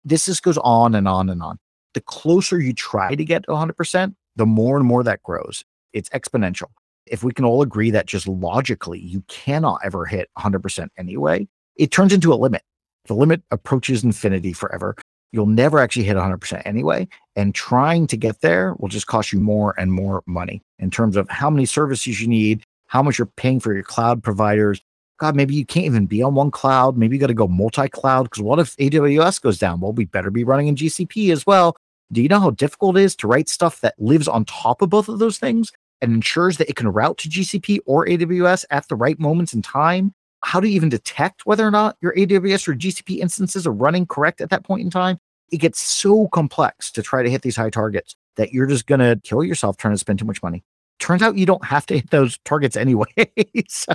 [0.04, 1.58] This just goes on and on and on.
[1.94, 6.08] The closer you try to get to 100%, the more and more that grows, it's
[6.10, 6.68] exponential.
[7.10, 11.90] If we can all agree that just logically you cannot ever hit 100% anyway, it
[11.90, 12.62] turns into a limit.
[13.06, 14.94] The limit approaches infinity forever.
[15.32, 17.08] You'll never actually hit 100% anyway.
[17.34, 21.16] And trying to get there will just cost you more and more money in terms
[21.16, 24.80] of how many services you need, how much you're paying for your cloud providers.
[25.18, 26.96] God, maybe you can't even be on one cloud.
[26.96, 29.80] Maybe you got to go multi cloud because what if AWS goes down?
[29.80, 31.76] Well, we better be running in GCP as well.
[32.12, 34.90] Do you know how difficult it is to write stuff that lives on top of
[34.90, 38.88] both of those things and ensures that it can route to GCP or AWS at
[38.88, 40.14] the right moments in time?
[40.42, 44.06] How do you even detect whether or not your AWS or GCP instances are running
[44.06, 45.18] correct at that point in time?
[45.52, 49.00] It gets so complex to try to hit these high targets that you're just going
[49.00, 50.62] to kill yourself trying to spend too much money.
[50.98, 53.06] Turns out you don't have to hit those targets anyway.
[53.68, 53.94] so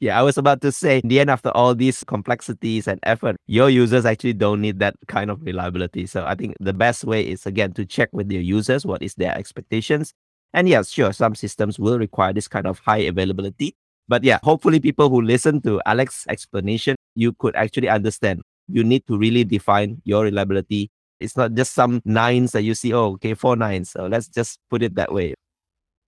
[0.00, 3.36] yeah, I was about to say, in the end, after all these complexities and effort,
[3.46, 6.06] your users actually don't need that kind of reliability.
[6.06, 9.14] So I think the best way is again to check with your users what is
[9.14, 10.12] their expectations.
[10.54, 13.74] And yes, sure, some systems will require this kind of high availability.
[14.08, 18.42] But yeah, hopefully people who listen to Alex's explanation, you could actually understand.
[18.68, 20.90] You need to really define your reliability.
[21.20, 23.90] It's not just some nines that you see, oh, okay, four nines.
[23.90, 25.34] So let's just put it that way.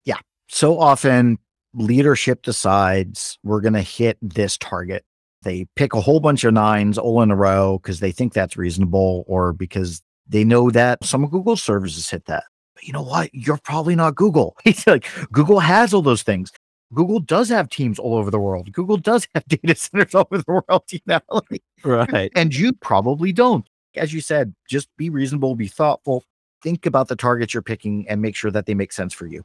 [0.05, 0.19] Yeah.
[0.49, 1.39] So often
[1.73, 5.05] leadership decides we're going to hit this target.
[5.43, 8.57] They pick a whole bunch of nines all in a row because they think that's
[8.57, 12.45] reasonable or because they know that some Google services hit that.
[12.85, 13.31] You know what?
[13.33, 14.57] You're probably not Google.
[14.65, 16.53] It's like Google has all those things.
[16.93, 18.71] Google does have teams all over the world.
[18.73, 21.21] Google does have data centers all over the world, you know?
[21.85, 22.31] right.
[22.37, 23.67] And you probably don't.
[23.97, 26.25] As you said, just be reasonable, be thoughtful,
[26.63, 29.43] think about the targets you're picking and make sure that they make sense for you.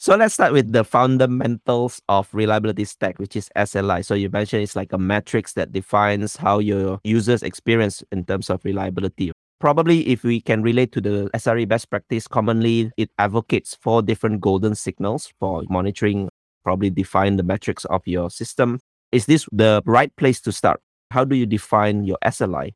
[0.00, 4.04] So let's start with the fundamentals of reliability stack, which is SLI.
[4.04, 8.48] So you mentioned it's like a matrix that defines how your users experience in terms
[8.48, 9.32] of reliability.
[9.60, 14.40] Probably if we can relate to the SRE best practice, commonly it advocates four different
[14.40, 16.28] golden signals for monitoring,
[16.62, 18.78] probably define the metrics of your system.
[19.10, 20.80] Is this the right place to start?
[21.10, 22.74] How do you define your SLI?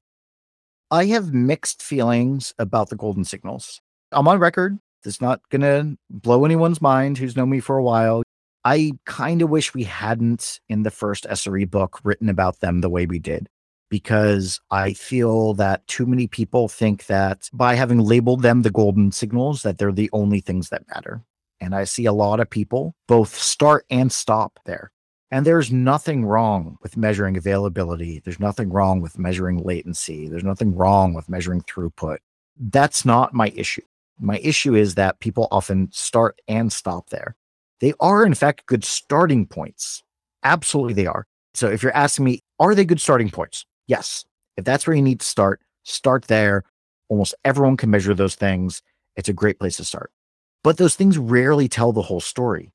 [0.91, 3.81] I have mixed feelings about the golden signals.
[4.11, 7.83] I'm on record It's not going to blow anyone's mind who's known me for a
[7.83, 8.23] while.
[8.65, 12.91] I kind of wish we hadn't in the first SRE book written about them the
[12.91, 13.49] way we did,
[13.93, 19.13] because I feel that too many people think that by having labeled them the golden
[19.13, 21.23] signals, that they're the only things that matter.
[21.61, 24.93] And I see a lot of people both start and stop there.
[25.31, 28.23] And there's nothing wrong with measuring availability.
[28.25, 30.27] There's nothing wrong with measuring latency.
[30.27, 32.17] There's nothing wrong with measuring throughput.
[32.59, 33.83] That's not my issue.
[34.19, 37.37] My issue is that people often start and stop there.
[37.81, 40.03] They are, in fact, good starting points.
[40.45, 41.27] Absolutely, they are.
[41.53, 43.67] So if you're asking me, are they good starting points?
[43.93, 44.25] Yes.
[44.57, 46.65] If that's where you need to start, start there.
[47.11, 48.81] Almost everyone can measure those things.
[49.17, 50.11] It's a great place to start.
[50.65, 52.73] But those things rarely tell the whole story.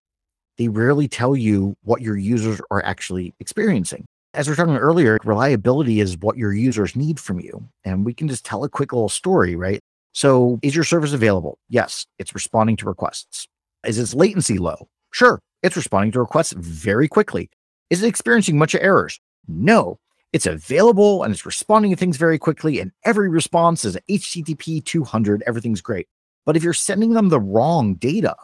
[0.60, 4.06] They rarely tell you what your users are actually experiencing.
[4.36, 7.68] As we are talking earlier, reliability is what your users need from you.
[7.84, 9.80] And we can just tell a quick little story, right?
[10.14, 11.58] So is your service available?
[11.68, 13.48] Yes, it's responding to requests.
[13.84, 14.88] Is its latency low?
[15.12, 17.50] Sure, it's responding to requests very quickly.
[17.90, 19.20] Is it experiencing much errors?
[19.48, 19.98] No,
[20.34, 22.80] it's available and it's responding to things very quickly.
[22.80, 25.44] And every response is HTTP 200.
[25.48, 26.08] Everything's great.
[26.46, 28.36] But if you're sending them the wrong data,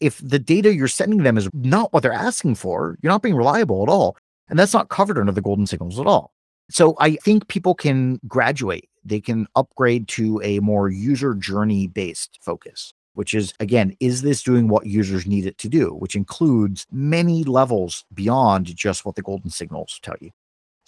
[0.00, 3.36] if the data you're sending them is not what they're asking for, you're not being
[3.36, 4.16] reliable at all.
[4.48, 6.32] And that's not covered under the golden signals at all.
[6.70, 12.38] So I think people can graduate, they can upgrade to a more user journey based
[12.42, 16.86] focus, which is again, is this doing what users need it to do, which includes
[16.92, 20.30] many levels beyond just what the golden signals tell you.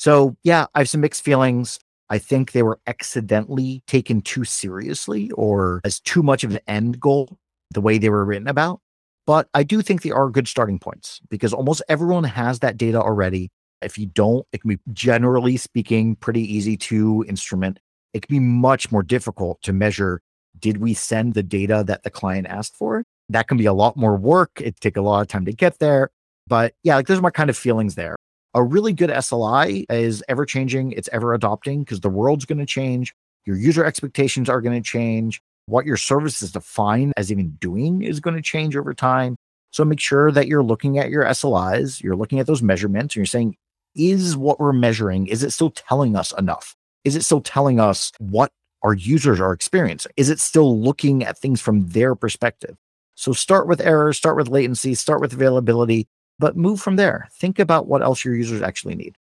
[0.00, 1.78] So yeah, I have some mixed feelings.
[2.08, 6.98] I think they were accidentally taken too seriously or as too much of an end
[6.98, 7.36] goal,
[7.72, 8.80] the way they were written about.
[9.26, 12.98] But I do think they are good starting points because almost everyone has that data
[12.98, 13.50] already.
[13.82, 17.78] If you don't, it can be generally speaking pretty easy to instrument.
[18.14, 20.22] It can be much more difficult to measure
[20.58, 23.04] did we send the data that the client asked for?
[23.28, 24.62] That can be a lot more work.
[24.62, 26.10] It take a lot of time to get there.
[26.46, 28.16] But yeah, like those are my kind of feelings there.
[28.52, 32.66] A really good SLI is ever changing, it's ever adopting because the world's going to
[32.66, 33.14] change.
[33.44, 35.40] Your user expectations are going to change.
[35.66, 39.36] What your service is defined as even doing is going to change over time.
[39.70, 43.20] So make sure that you're looking at your SLIs, you're looking at those measurements, and
[43.20, 43.56] you're saying,
[43.94, 46.74] is what we're measuring, is it still telling us enough?
[47.04, 48.50] Is it still telling us what
[48.82, 50.10] our users are experiencing?
[50.16, 52.76] Is it still looking at things from their perspective?
[53.14, 56.08] So start with errors, start with latency, start with availability,
[56.40, 57.28] but move from there.
[57.32, 59.14] Think about what else your users actually need.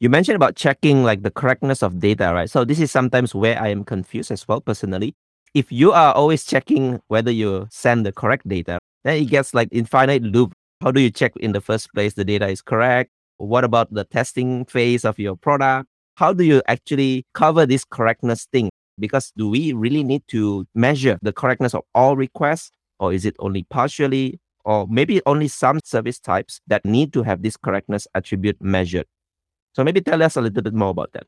[0.00, 2.50] You mentioned about checking like the correctness of data, right?
[2.50, 5.14] So this is sometimes where I am confused as well personally.
[5.54, 9.68] If you are always checking whether you send the correct data, then it gets like
[9.70, 10.52] infinite loop.
[10.80, 13.10] How do you check in the first place the data is correct?
[13.36, 15.88] What about the testing phase of your product?
[16.16, 18.70] How do you actually cover this correctness thing?
[18.98, 23.36] Because do we really need to measure the correctness of all requests, or is it
[23.38, 28.60] only partially, or maybe only some service types that need to have this correctness attribute
[28.60, 29.06] measured?
[29.74, 31.26] So maybe tell us a little bit more about that.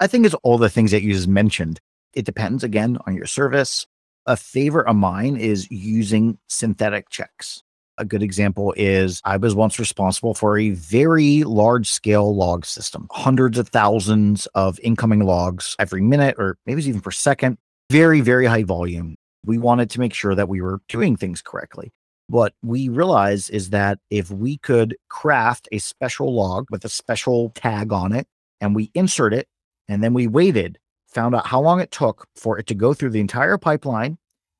[0.00, 1.80] I think it's all the things that you just mentioned.
[2.12, 3.86] It depends again on your service.
[4.26, 7.62] A favorite of mine is using synthetic checks.
[7.98, 13.06] A good example is I was once responsible for a very large scale log system,
[13.12, 17.58] hundreds of thousands of incoming logs every minute, or maybe even per second,
[17.90, 19.14] very, very high volume.
[19.44, 21.92] We wanted to make sure that we were doing things correctly.
[22.28, 27.50] What we realized is that if we could craft a special log with a special
[27.50, 28.26] tag on it
[28.60, 29.46] and we insert it
[29.88, 33.10] and then we waited, found out how long it took for it to go through
[33.10, 34.16] the entire pipeline,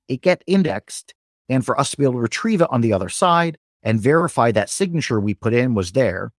[0.09, 1.15] it get indexed,
[1.49, 4.53] and for us to be able to retrieve it on the other side and verify
[4.53, 6.33] that signature we put in was there.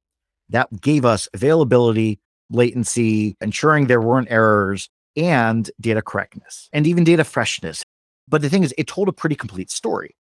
[0.50, 2.20] That gave us availability,
[2.52, 7.84] latency, ensuring there weren't errors, and data correctness, and even data freshness.
[8.28, 10.16] But the thing is, it told a pretty complete story.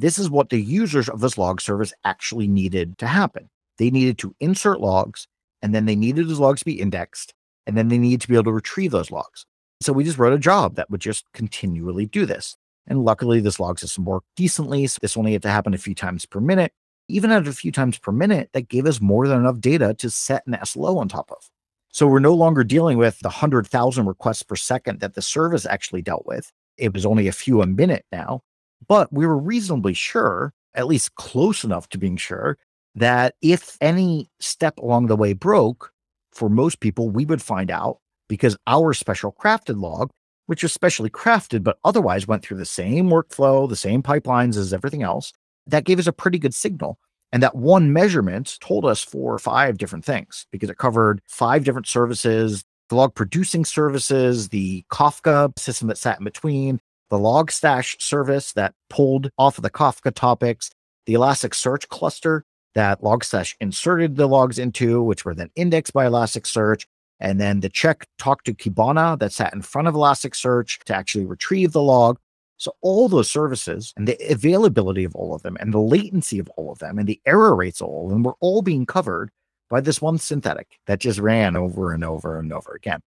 [0.00, 3.50] This is what the users of this log service actually needed to happen.
[3.76, 5.28] They needed to insert logs,
[5.60, 7.34] and then they needed those logs to be indexed,
[7.66, 9.44] and then they needed to be able to retrieve those logs.
[9.82, 12.56] So we just wrote a job that would just continually do this.
[12.86, 14.86] And luckily, this log system worked decently.
[14.86, 16.72] So this only had to happen a few times per minute.
[17.08, 20.08] Even at a few times per minute, that gave us more than enough data to
[20.08, 21.50] set an SLO on top of.
[21.88, 26.00] So we're no longer dealing with the 100,000 requests per second that the service actually
[26.00, 26.50] dealt with.
[26.78, 28.40] It was only a few a minute now,
[28.86, 32.58] but we were reasonably sure, at least close enough to being sure,
[32.94, 35.92] that if any step along the way broke,
[36.32, 40.10] for most people, we would find out because our special crafted log
[40.50, 44.72] which was specially crafted, but otherwise went through the same workflow, the same pipelines as
[44.72, 45.32] everything else,
[45.68, 46.98] that gave us a pretty good signal.
[47.30, 51.62] And that one measurement told us four or five different things because it covered five
[51.62, 58.00] different services, the log producing services, the Kafka system that sat in between, the Logstash
[58.00, 60.70] service that pulled off of the Kafka topics,
[61.06, 62.44] the Elasticsearch cluster
[62.74, 66.86] that Logstash inserted the logs into, which were then indexed by Elasticsearch,
[67.18, 71.26] and then the check talked to Kibana that sat in front of Elasticsearch to actually
[71.26, 72.18] retrieve the log.
[72.56, 76.48] So all those services and the availability of all of them and the latency of
[76.50, 79.30] all of them and the error rates of all of them were all being covered
[79.70, 83.00] by this one synthetic that just ran over and over and over again.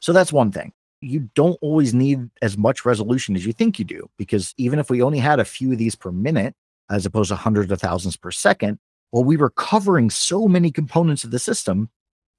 [0.00, 0.72] So that's one thing.
[1.00, 4.90] You don't always need as much resolution as you think you do, because even if
[4.90, 6.54] we only had a few of these per minute,
[6.90, 8.78] as opposed to hundreds of thousands per second,
[9.12, 11.90] well, we were covering so many components of the system,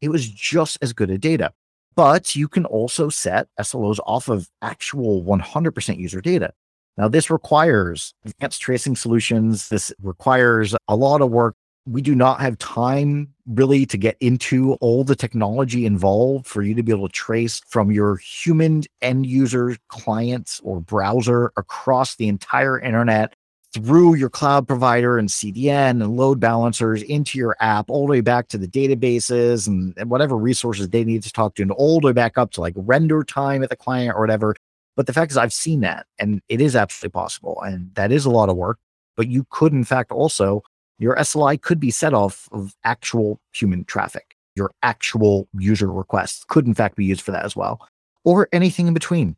[0.02, 1.54] it was just as good a data.
[1.96, 6.54] But you can also set SLOs off of actual 100% user data.
[6.98, 9.70] Now, this requires advanced tracing solutions.
[9.70, 11.56] This requires a lot of work
[11.88, 16.76] we do not have time really to get into all the technology involved for you
[16.76, 22.28] to be able to trace from your human end user clients or browser across the
[22.28, 23.34] entire internet
[23.74, 28.22] through your cloud provider and CDN and load balancers into your app, all the way
[28.22, 32.00] back to the databases and, and, whatever resources they need to talk to, and all
[32.00, 34.56] the way back up to like render time at the client or whatever.
[34.96, 37.62] But the fact is, I've seen that and it is absolutely possible.
[37.62, 38.80] And that is a lot of work.
[39.16, 40.64] But you could, in fact, also
[41.00, 44.36] your SLI could be set off of actual human traffic.
[44.56, 47.88] Your actual user requests could, in fact, be used for that as well,
[48.24, 49.36] or anything in between.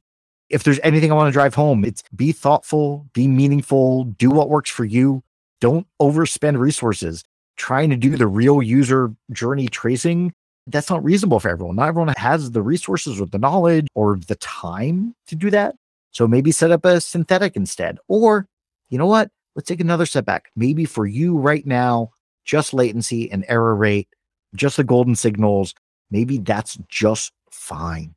[0.50, 4.50] If there's anything I want to drive home, it's be thoughtful, be meaningful, do what
[4.50, 5.22] works for you.
[5.62, 7.24] Don't overspend resources
[7.58, 10.34] trying to do the real user journey tracing.
[10.66, 11.76] That's not reasonable for everyone.
[11.76, 15.76] Not everyone has the resources or the knowledge or the time to do that.
[16.12, 18.00] So maybe set up a synthetic instead.
[18.08, 18.48] Or,
[18.90, 19.30] you know what?
[19.56, 20.52] Let's take another step back.
[20.56, 22.12] Maybe for you right now,
[22.46, 24.08] just latency and error rate,
[24.56, 25.74] just the golden signals,
[26.10, 28.16] maybe that's just fine.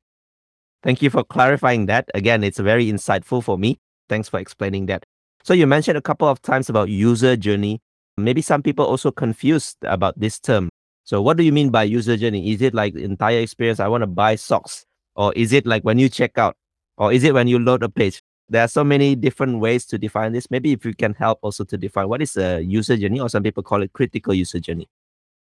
[0.83, 2.09] Thank you for clarifying that.
[2.15, 3.79] Again, it's very insightful for me.
[4.09, 5.05] Thanks for explaining that.
[5.45, 7.81] So you mentioned a couple of times about user journey.
[8.17, 10.69] Maybe some people also confused about this term.
[11.05, 12.53] So what do you mean by user journey?
[12.53, 13.81] Is it like entire experience?
[13.81, 14.85] I want to buy socks,
[15.17, 16.57] or is it like when you check out,
[16.97, 18.23] or is it when you load a page?
[18.53, 20.51] There are so many different ways to define this.
[20.51, 23.43] Maybe if you can help also to define what is a user journey, or some
[23.43, 24.89] people call it critical user journey.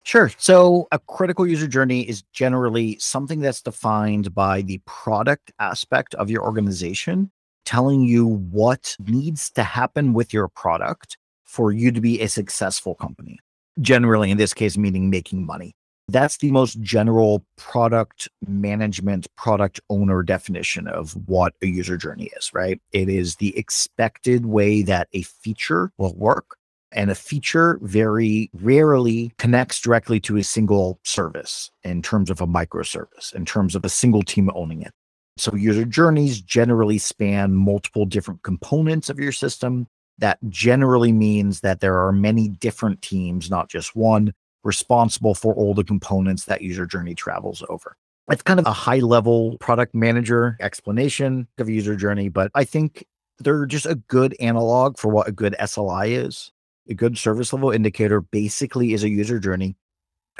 [0.04, 0.32] Sure.
[0.38, 6.30] So a critical user journey is generally something that's defined by the product aspect of
[6.30, 7.32] your organization,
[7.66, 12.96] telling you what needs to happen with your product for you to be a successful
[12.96, 13.40] company.
[13.82, 15.76] Generally, in this case, meaning making money.
[16.08, 22.52] That's the most general product management, product owner definition of what a user journey is,
[22.54, 22.80] right?
[22.92, 26.58] It is the expected way that a feature will work.
[26.92, 32.48] And a feature very rarely connects directly to a single service in terms of a
[32.48, 34.94] microservice, in terms of a single team owning it.
[35.38, 39.88] So user journeys generally span multiple different components of your system.
[40.20, 44.34] That generally means that there are many different teams, not just one,
[44.66, 47.96] responsible for all the components that user journey travels over.
[48.30, 53.06] It's kind of a high level product manager explanation of user journey, but I think
[53.40, 56.52] they're just a good analog for what a good SLI is.
[56.90, 59.76] A good service level indicator basically is a user journey.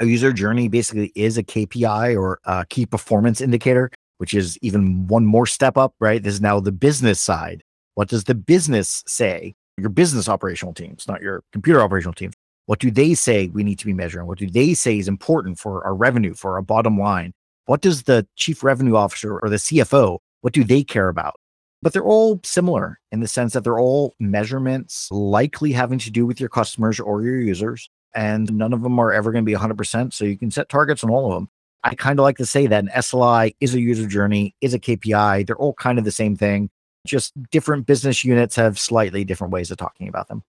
[0.00, 5.06] A user journey basically is a KPI or a key performance indicator, which is even
[5.06, 6.22] one more step up, right?
[6.22, 7.62] This is now the business side.
[7.94, 9.54] What does the business say?
[9.78, 12.34] Your business operational teams, not your computer operational teams.
[12.66, 14.26] What do they say we need to be measuring?
[14.26, 17.32] What do they say is important for our revenue, for our bottom line?
[17.66, 21.34] What does the chief revenue officer or the CFO, what do they care about?
[21.82, 26.26] But they're all similar in the sense that they're all measurements likely having to do
[26.26, 27.88] with your customers or your users.
[28.14, 30.12] And none of them are ever going to be 100%.
[30.12, 31.48] So you can set targets on all of them.
[31.84, 34.78] I kind of like to say that an SLI is a user journey, is a
[34.78, 35.46] KPI.
[35.46, 36.70] They're all kind of the same thing.
[37.06, 40.42] Just different business units have slightly different ways of talking about them.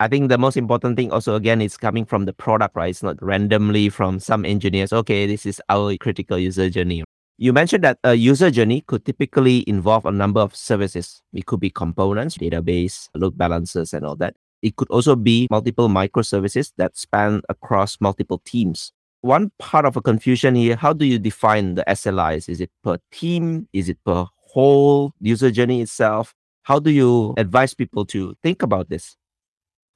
[0.00, 2.88] I think the most important thing also again is coming from the product, right?
[2.88, 4.94] It's not randomly from some engineers.
[4.94, 7.04] Okay, this is our critical user journey.
[7.36, 11.20] You mentioned that a user journey could typically involve a number of services.
[11.34, 14.36] It could be components, database, load balancers, and all that.
[14.62, 18.92] It could also be multiple microservices that span across multiple teams.
[19.20, 22.48] One part of a confusion here, how do you define the SLIs?
[22.48, 23.68] Is it per team?
[23.74, 26.34] Is it per whole user journey itself?
[26.62, 29.16] How do you advise people to think about this?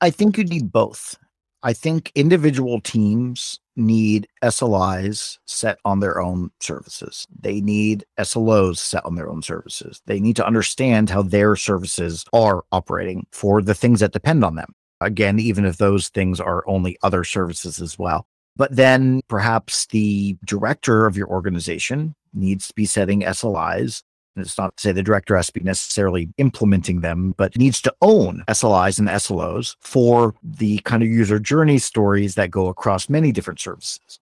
[0.00, 1.16] I think you need both.
[1.62, 7.26] I think individual teams need SLIs set on their own services.
[7.40, 10.02] They need SLOs set on their own services.
[10.04, 14.56] They need to understand how their services are operating for the things that depend on
[14.56, 14.74] them.
[15.00, 18.26] Again, even if those things are only other services as well.
[18.56, 24.02] But then perhaps the director of your organization needs to be setting SLIs
[24.36, 27.94] It's not to say the director has to be necessarily implementing them, but needs to
[28.02, 33.32] own SLIs and SLOs for the kind of user journey stories that go across many
[33.32, 34.18] different services.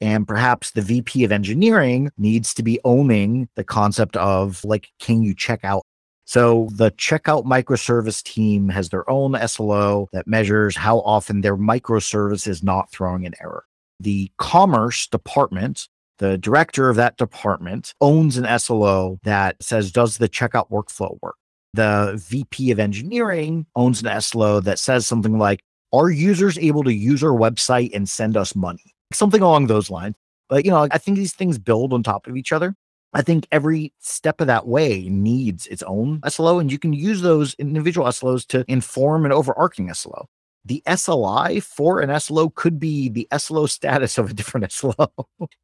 [0.00, 5.22] And perhaps the VP of engineering needs to be owning the concept of like, can
[5.22, 5.82] you check out?
[6.26, 12.46] So the checkout microservice team has their own SLO that measures how often their microservice
[12.46, 13.64] is not throwing an error.
[14.00, 15.88] The commerce department
[16.18, 21.36] the director of that department owns an SLO that says, does the checkout workflow work?
[21.72, 25.62] The VP of engineering owns an SLO that says something like,
[25.92, 28.94] are users able to use our website and send us money?
[29.12, 30.16] Something along those lines.
[30.48, 32.74] But, you know, I think these things build on top of each other.
[33.12, 37.22] I think every step of that way needs its own SLO, and you can use
[37.22, 40.26] those individual SLOs to inform an overarching SLO
[40.64, 45.12] the SLI for an SLO could be the SLO status of a different SLO.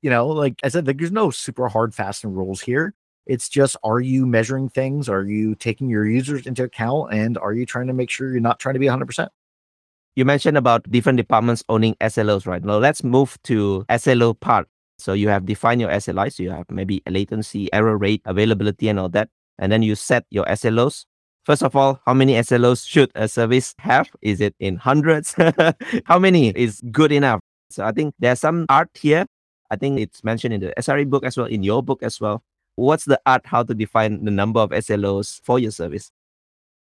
[0.02, 2.94] you know, like I said, there's no super hard, fast and rules here.
[3.26, 5.08] It's just, are you measuring things?
[5.08, 7.12] Are you taking your users into account?
[7.12, 9.28] And are you trying to make sure you're not trying to be 100%?
[10.16, 12.62] You mentioned about different departments owning SLOs, right?
[12.62, 14.68] Now let's move to SLO part.
[14.98, 16.34] So you have defined your SLIs.
[16.34, 19.28] So you have maybe latency, error rate, availability, and all that.
[19.58, 21.06] And then you set your SLOs.
[21.44, 24.08] First of all, how many SLOs should a service have?
[24.20, 25.34] Is it in hundreds?
[26.04, 27.40] how many is good enough?
[27.70, 29.26] So I think there's some art here.
[29.70, 32.42] I think it's mentioned in the SRE book as well, in your book as well.
[32.76, 36.10] What's the art how to define the number of SLOs for your service?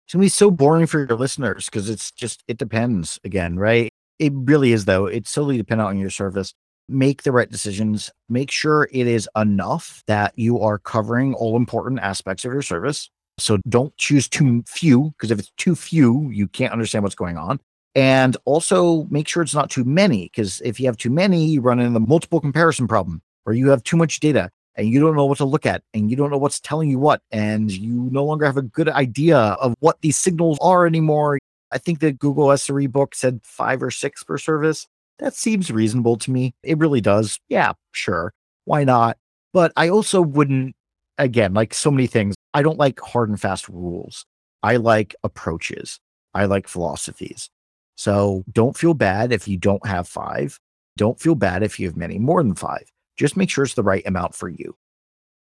[0.06, 3.90] It's gonna be so boring for your listeners because it's just it depends again, right?
[4.20, 5.06] It really is though.
[5.06, 6.54] It's solely dependent on your service.
[6.90, 8.12] Make the right decisions.
[8.28, 13.10] Make sure it is enough that you are covering all important aspects of your service.
[13.38, 17.38] So don't choose too few because if it's too few, you can't understand what's going
[17.38, 17.60] on.
[17.96, 21.62] And also make sure it's not too many because if you have too many, you
[21.62, 25.16] run into the multiple comparison problem where you have too much data and you don't
[25.16, 28.10] know what to look at and you don't know what's telling you what and you
[28.12, 31.38] no longer have a good idea of what these signals are anymore.
[31.72, 34.88] I think the Google SRE book said five or six per service.
[35.20, 36.56] That seems reasonable to me.
[36.64, 37.40] It really does.
[37.50, 38.34] Yeah, sure.
[38.66, 39.18] Why not?
[39.54, 40.76] But I also wouldn't,
[41.18, 44.26] again, like so many things, I don't like hard and fast rules.
[44.62, 46.00] I like approaches.
[46.34, 47.50] I like philosophies.
[47.96, 50.60] So don't feel bad if you don't have five.
[50.98, 52.92] Don't feel bad if you have many more than five.
[53.18, 54.76] Just make sure it's the right amount for you.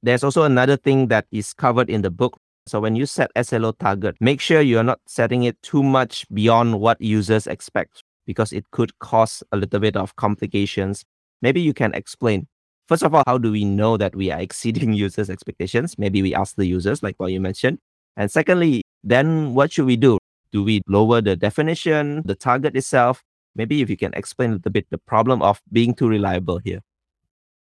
[0.04, 2.38] There's also another thing that is covered in the book.
[2.68, 6.26] So when you set SLO target, make sure you are not setting it too much
[6.34, 11.06] beyond what users expect because it could cause a little bit of complications.
[11.41, 12.48] Maybe you can explain
[12.88, 15.98] First of all, how do we know that we are exceeding users' expectations?
[15.98, 17.80] Maybe we ask the users, like what you mentioned.
[18.16, 20.18] And secondly, then what should we do?
[20.52, 23.24] Do we lower the definition, the target itself?
[23.56, 26.80] Maybe if you can explain a little bit the problem of being too reliable here.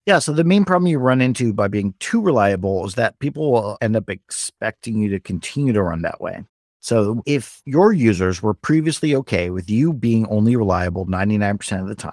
[0.06, 0.18] Yeah.
[0.18, 3.78] So the main problem you run into by being too reliable is that people will
[3.80, 6.44] end up expecting you to continue to run that way.
[6.80, 11.94] So if your users were previously okay with you being only reliable 99% of the
[11.94, 12.12] time,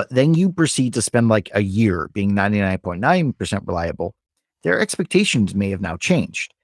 [0.00, 4.14] but then you proceed to spend like a year being 99.9% reliable,
[4.62, 6.54] their expectations may have now changed.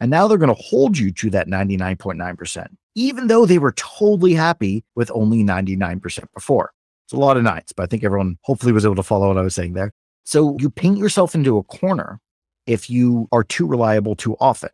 [0.00, 4.32] And now they're going to hold you to that 99.9%, even though they were totally
[4.32, 6.72] happy with only 99% before.
[7.04, 9.36] It's a lot of nines, but I think everyone hopefully was able to follow what
[9.36, 9.92] I was saying there.
[10.24, 12.18] So you paint yourself into a corner
[12.64, 14.70] if you are too reliable too often,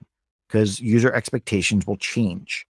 [0.46, 2.68] because user expectations will change.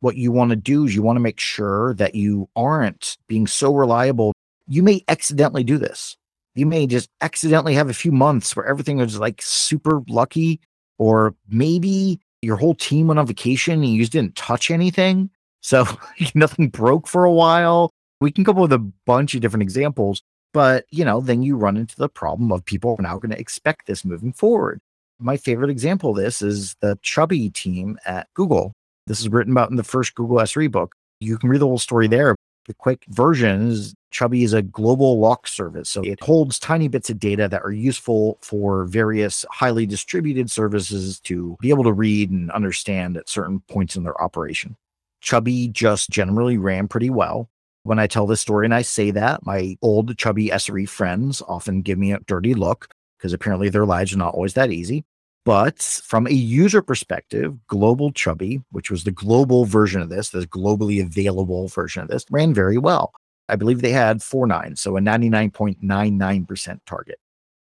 [0.00, 3.46] What you want to do is you want to make sure that you aren't being
[3.46, 4.32] so reliable
[4.66, 6.16] you may accidentally do this.
[6.54, 10.60] You may just accidentally have a few months where everything is like super lucky,
[10.98, 15.30] or maybe your whole team went on vacation and you just didn't touch anything.
[15.62, 15.86] So
[16.34, 17.90] nothing broke for a while.
[18.20, 21.56] We can come up with a bunch of different examples, but you know, then you
[21.56, 24.78] run into the problem of people are now going to expect this moving forward.
[25.18, 28.72] My favorite example of this is the Chubby team at Google.
[29.06, 30.94] This is written about in the first Google SRE book.
[31.20, 32.36] You can read the whole story there.
[32.66, 35.90] The quick versions Chubby is a global lock service.
[35.90, 41.18] So it holds tiny bits of data that are useful for various highly distributed services
[41.20, 44.76] to be able to read and understand at certain points in their operation.
[45.20, 47.50] Chubby just generally ran pretty well.
[47.82, 51.82] When I tell this story and I say that, my old Chubby SRE friends often
[51.82, 55.04] give me a dirty look because apparently their lives are not always that easy.
[55.44, 60.46] But from a user perspective, Global Chubby, which was the global version of this, the
[60.46, 63.12] globally available version of this, ran very well.
[63.50, 67.18] I believe they had four nines, so a 99.99% target.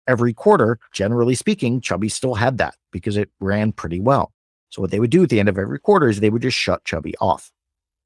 [0.06, 4.32] Every quarter, generally speaking, Chubby still had that because it ran pretty well.
[4.70, 6.56] So what they would do at the end of every quarter is they would just
[6.56, 7.50] shut Chubby off.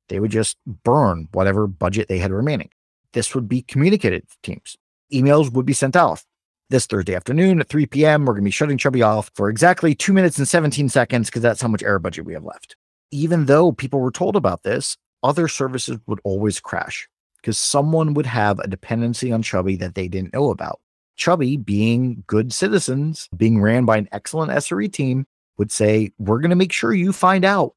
[0.08, 2.70] They would just burn whatever budget they had remaining.
[3.12, 4.76] This would be communicated to teams.
[5.12, 6.24] Emails would be sent out
[6.68, 8.24] this Thursday afternoon at 3 p.m.
[8.24, 11.42] We're going to be shutting Chubby off for exactly two minutes and 17 seconds because
[11.42, 12.76] that's how much error budget we have left.
[13.12, 18.26] Even though people were told about this, other services would always crash because someone would
[18.26, 20.80] have a dependency on Chubby that they didn't know about.
[21.16, 25.24] Chubby, being good citizens, being ran by an excellent SRE team,
[25.56, 27.74] would say, We're going to make sure you find out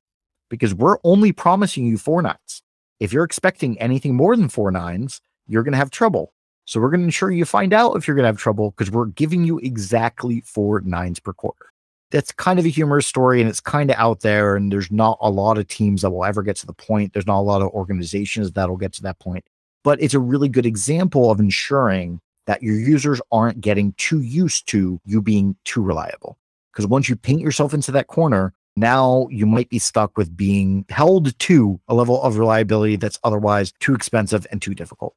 [0.50, 2.64] because we're only promising you four nines.
[3.00, 6.34] If you're expecting anything more than four nines, you're going to have trouble.
[6.70, 8.92] So we're going to ensure you find out if you're going to have trouble because
[8.92, 11.66] we're giving you exactly four nines per quarter.
[12.12, 14.56] That's kind of a humorous story and it's kind of out there.
[14.56, 17.14] And there's not a lot of teams that will ever get to the point.
[17.14, 19.46] There's not a lot of organizations that'll get to that point.
[19.84, 24.68] But it's a really good example of ensuring that your users aren't getting too used
[24.68, 26.38] to you being too reliable.
[26.72, 30.86] Because once you paint yourself into that corner, now you might be stuck with being
[30.90, 35.16] held to a level of reliability that's otherwise too expensive and too difficult.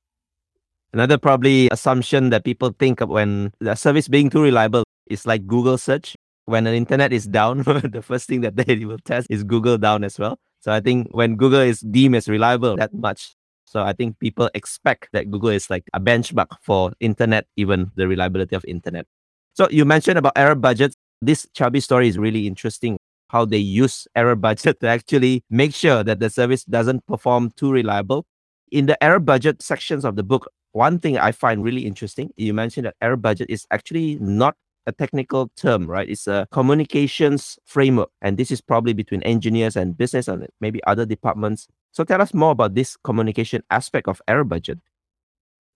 [0.93, 5.47] Another probably assumption that people think of when the service being too reliable is like
[5.47, 6.15] Google search.
[6.45, 10.05] When the internet is down, the first thing that they will test is Google down
[10.05, 10.39] as well.
[10.61, 13.35] So I think when Google is deemed as reliable that much,
[13.65, 18.07] so I think people expect that Google is like a benchmark for internet, even the
[18.07, 19.07] reliability of internet.
[19.55, 20.95] So you mentioned about error budgets.
[21.23, 22.99] This Chubby story is really interesting.
[23.29, 27.73] How they use error budget to actually make sure that the service doesn't perform too
[27.73, 28.27] reliable.
[28.71, 32.55] In the error budget sections of the book, one thing I find really interesting, you
[32.55, 34.57] mentioned that error budget is actually not
[34.87, 36.09] a technical term, right?
[36.09, 38.11] It's a communications framework.
[38.21, 41.69] And this is probably between engineers and business and maybe other departments.
[41.93, 44.79] So tell us more about this communication aspect of error budget.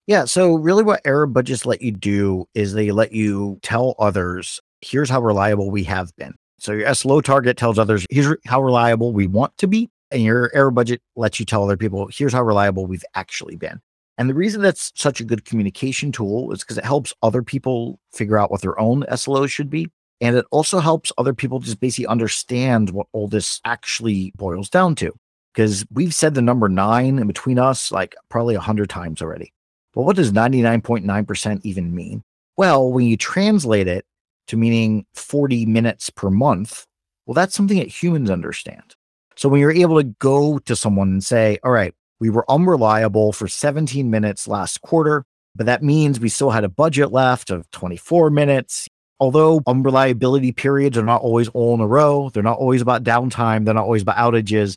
[0.07, 0.25] Yeah.
[0.25, 5.11] So, really, what error budgets let you do is they let you tell others, here's
[5.11, 6.35] how reliable we have been.
[6.61, 9.91] So, your SLO target tells others, here's how reliable we want to be.
[10.13, 13.81] And your error budget lets you tell other people, here's how reliable we've actually been.
[14.19, 17.99] And the reason that's such a good communication tool is because it helps other people
[18.13, 19.89] figure out what their own SLOs should be.
[20.21, 24.95] And it also helps other people just basically understand what all this actually boils down
[24.97, 25.15] to.
[25.53, 29.53] Because we've said the number nine in between us like probably a hundred times already.
[29.93, 32.23] But what does 99.9% even mean?
[32.57, 34.07] Well, when you translate it
[34.49, 36.87] to meaning 40 minutes per month,
[37.27, 38.95] well, that's something that humans understand.
[39.37, 43.33] So when you're able to go to someone and say, all right, we were unreliable
[43.33, 47.71] for 17 minutes last quarter, but that means we still had a budget left of
[47.71, 48.89] 24 minutes.
[49.19, 53.65] Although unreliability periods are not always all in a row, they're not always about downtime,
[53.65, 54.77] they're not always about outages.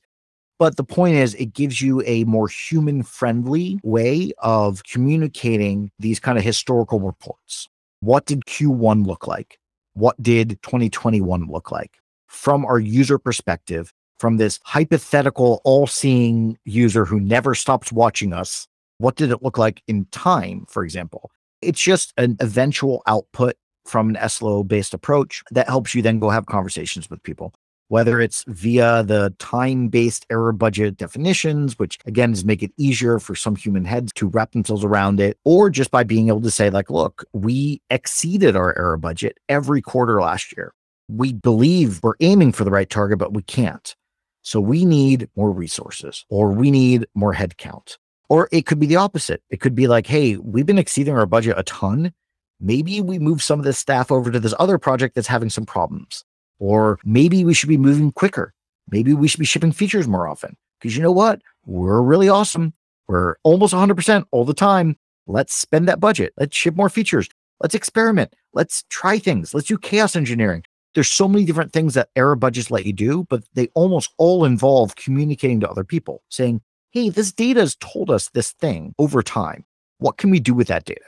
[0.60, 6.20] But the point is, it gives you a more human friendly way of communicating these
[6.20, 7.68] kind of historical reports.
[8.02, 9.58] What did Q1 look like?
[9.94, 11.98] What did 2021 look like?
[12.28, 18.68] From our user perspective, from this hypothetical all seeing user who never stops watching us.
[19.00, 21.32] What did it look like in time, for example?
[21.62, 23.56] It's just an eventual output
[23.86, 27.54] from an SLO based approach that helps you then go have conversations with people,
[27.88, 33.20] whether it's via the time based error budget definitions, which again is make it easier
[33.20, 36.52] for some human heads to wrap themselves around it, or just by being able to
[36.52, 40.74] say, like, look, we exceeded our error budget every quarter last year.
[41.08, 43.96] We believe we're aiming for the right target, but we can't.
[44.42, 47.98] So we need more resources or we need more headcount.
[48.30, 49.42] Or it could be the opposite.
[49.50, 52.14] It could be like, hey, we've been exceeding our budget a ton.
[52.60, 55.66] Maybe we move some of this staff over to this other project that's having some
[55.66, 56.24] problems.
[56.60, 58.54] Or maybe we should be moving quicker.
[58.92, 60.56] Maybe we should be shipping features more often.
[60.80, 61.42] Because you know what?
[61.66, 62.74] We're really awesome.
[63.08, 64.96] We're almost 100% all the time.
[65.26, 66.34] Let's spend that budget.
[66.38, 67.30] Let's ship more features.
[67.62, 68.34] Let's experiment.
[68.54, 69.54] Let's try things.
[69.54, 70.64] Let's do chaos engineering
[70.96, 74.46] there's so many different things that error budgets let you do, but they almost all
[74.46, 76.62] involve communicating to other people, saying,
[76.92, 79.66] hey, this data has told us this thing over time.
[80.00, 81.06] What can we do with that data?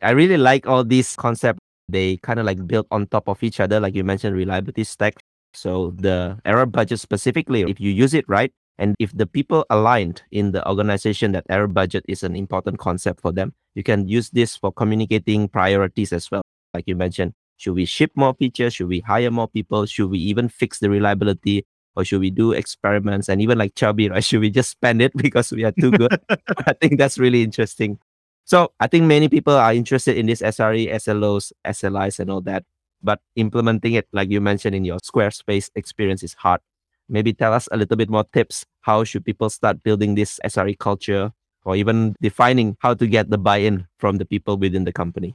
[0.00, 1.58] I really like all these concepts.
[1.88, 5.14] They kind of like build on top of each other, like you mentioned, reliability stack.
[5.54, 10.22] So the error budget specifically, if you use it right, and if the people aligned
[10.30, 14.30] in the organization that error budget is an important concept for them, you can use
[14.30, 16.42] this for communicating priorities as well.
[16.74, 18.74] Like you mentioned, should we ship more features?
[18.74, 19.84] Should we hire more people?
[19.84, 21.66] Should we even fix the reliability?
[21.96, 23.28] Or should we do experiments?
[23.28, 24.22] And even like Chubby, right?
[24.24, 26.16] Should we just spend it because we are too good?
[26.66, 27.98] I think that's really interesting.
[28.44, 32.64] So I think many people are interested in this SRE, SLOs, SLIs, and all that.
[33.02, 36.60] But implementing it, like you mentioned in your Squarespace experience, is hard.
[37.08, 38.64] Maybe tell us a little bit more tips.
[38.82, 41.32] How should people start building this SRE culture
[41.64, 45.34] or even defining how to get the buy in from the people within the company?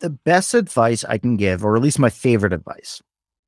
[0.00, 3.02] The best advice I can give, or at least my favorite advice,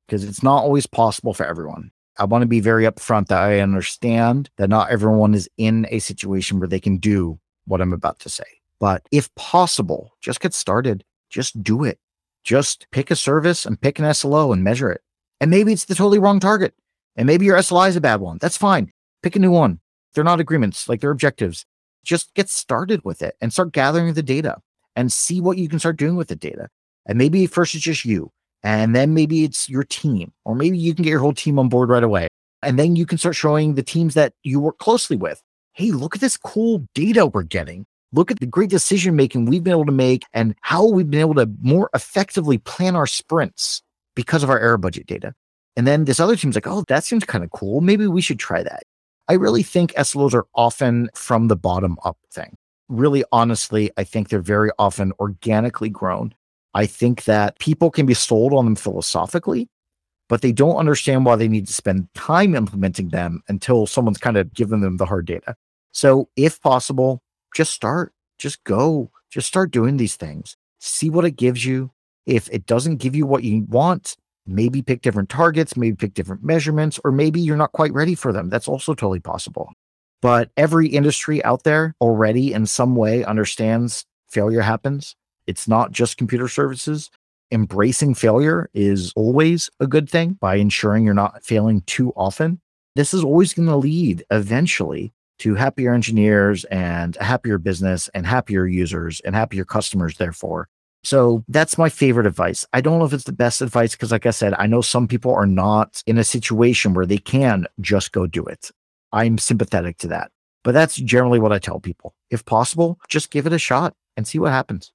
[0.07, 1.91] because it's not always possible for everyone.
[2.17, 5.99] I want to be very upfront that I understand that not everyone is in a
[5.99, 8.43] situation where they can do what I'm about to say.
[8.79, 11.03] But if possible, just get started.
[11.29, 11.99] just do it.
[12.43, 15.01] Just pick a service and pick an SLO and measure it.
[15.39, 16.73] And maybe it's the totally wrong target.
[17.15, 18.39] And maybe your SLI is a bad one.
[18.41, 18.91] That's fine.
[19.21, 19.79] Pick a new one.
[20.13, 21.65] They're not agreements, like they're objectives.
[22.03, 24.57] Just get started with it and start gathering the data
[24.99, 26.67] and see what you can start doing with the data.
[27.05, 28.31] And maybe first it's just you,
[28.63, 31.69] and then maybe it's your team, or maybe you can get your whole team on
[31.69, 32.27] board right away.
[32.61, 35.41] And then you can start showing the teams that you work closely with
[35.73, 37.85] hey, look at this cool data we're getting.
[38.11, 41.21] Look at the great decision making we've been able to make and how we've been
[41.21, 43.81] able to more effectively plan our sprints
[44.13, 45.33] because of our error budget data.
[45.77, 47.79] And then this other team's like, oh, that seems kind of cool.
[47.79, 48.83] Maybe we should try that.
[49.29, 52.57] I really think SLOs are often from the bottom up thing.
[52.89, 56.33] Really, honestly, I think they're very often organically grown.
[56.73, 59.69] I think that people can be sold on them philosophically,
[60.27, 64.37] but they don't understand why they need to spend time implementing them until someone's kind
[64.37, 65.55] of given them the hard data.
[65.91, 67.21] So, if possible,
[67.55, 70.57] just start, just go, just start doing these things.
[70.79, 71.91] See what it gives you.
[72.25, 74.15] If it doesn't give you what you want,
[74.45, 78.31] maybe pick different targets, maybe pick different measurements, or maybe you're not quite ready for
[78.31, 78.49] them.
[78.49, 79.73] That's also totally possible.
[80.21, 85.15] But every industry out there already in some way understands failure happens.
[85.47, 87.09] It's not just computer services.
[87.51, 92.59] Embracing failure is always a good thing by ensuring you're not failing too often.
[92.95, 98.25] This is always going to lead eventually to happier engineers and a happier business and
[98.27, 100.67] happier users and happier customers, therefore.
[101.03, 102.65] So that's my favorite advice.
[102.73, 105.07] I don't know if it's the best advice because, like I said, I know some
[105.07, 108.69] people are not in a situation where they can just go do it.
[109.11, 110.31] I'm sympathetic to that.
[110.63, 112.13] But that's generally what I tell people.
[112.29, 114.91] If possible, just give it a shot and see what happens.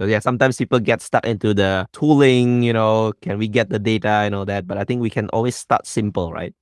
[0.00, 3.78] So yeah, sometimes people get stuck into the tooling, you know, can we get the
[3.78, 4.66] data and all that?
[4.66, 6.54] But I think we can always start simple, right?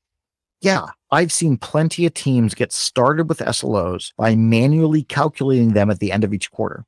[0.60, 6.00] Yeah, I've seen plenty of teams get started with SLOs by manually calculating them at
[6.00, 6.84] the end of each quarter.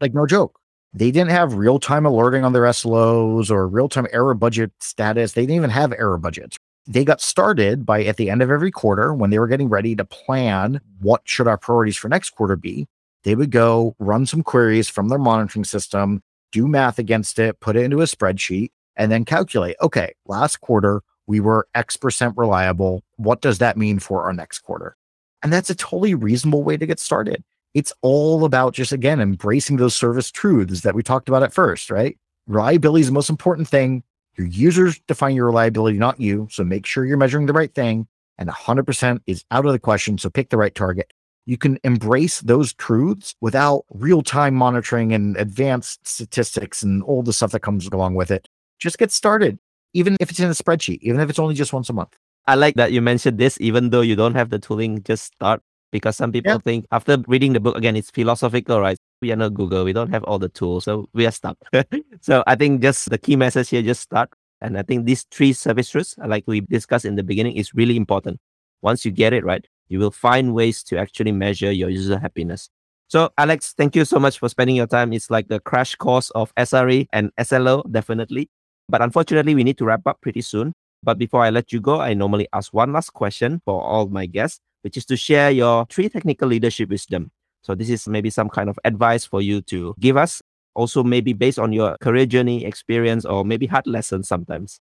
[0.00, 0.58] Like, no joke.
[0.94, 5.32] They didn't have real time alerting on their SLOs or real time error budget status.
[5.32, 6.56] They didn't even have error budgets.
[6.90, 9.94] They got started by at the end of every quarter when they were getting ready
[9.94, 12.88] to plan what should our priorities for next quarter be.
[13.22, 16.20] They would go run some queries from their monitoring system,
[16.50, 21.02] do math against it, put it into a spreadsheet, and then calculate okay, last quarter,
[21.28, 23.04] we were X percent reliable.
[23.18, 24.96] What does that mean for our next quarter?
[25.44, 27.44] And that's a totally reasonable way to get started.
[27.72, 31.88] It's all about just, again, embracing those service truths that we talked about at first,
[31.88, 32.18] right?
[32.48, 34.02] Reliability is the most important thing.
[34.40, 36.48] Your users define your reliability, not you.
[36.50, 38.08] So make sure you're measuring the right thing.
[38.38, 40.16] And 100% is out of the question.
[40.16, 41.12] So pick the right target.
[41.44, 47.34] You can embrace those truths without real time monitoring and advanced statistics and all the
[47.34, 48.48] stuff that comes along with it.
[48.78, 49.58] Just get started
[49.92, 52.16] even if it's in a spreadsheet, even if it's only just once a month.
[52.46, 55.60] I like that you mentioned this, even though you don't have the tooling, just start
[55.92, 56.58] because some people yeah.
[56.58, 58.98] think after reading the book again, it's philosophical, right?
[59.20, 61.58] We are not Google, we don't have all the tools, so we are stuck.
[62.20, 64.30] so I think just the key message here, just start.
[64.60, 67.96] And I think these three service truths, like we discussed in the beginning, is really
[67.96, 68.38] important.
[68.82, 72.70] Once you get it right, you will find ways to actually measure your user happiness.
[73.08, 75.12] So, Alex, thank you so much for spending your time.
[75.12, 78.48] It's like the crash course of SRE and SLO, definitely.
[78.88, 80.72] But unfortunately, we need to wrap up pretty soon.
[81.02, 84.26] But before I let you go, I normally ask one last question for all my
[84.26, 87.30] guests, which is to share your three technical leadership wisdom.
[87.62, 90.42] So this is maybe some kind of advice for you to give us.
[90.74, 94.80] Also, maybe based on your career journey, experience, or maybe hard lessons sometimes.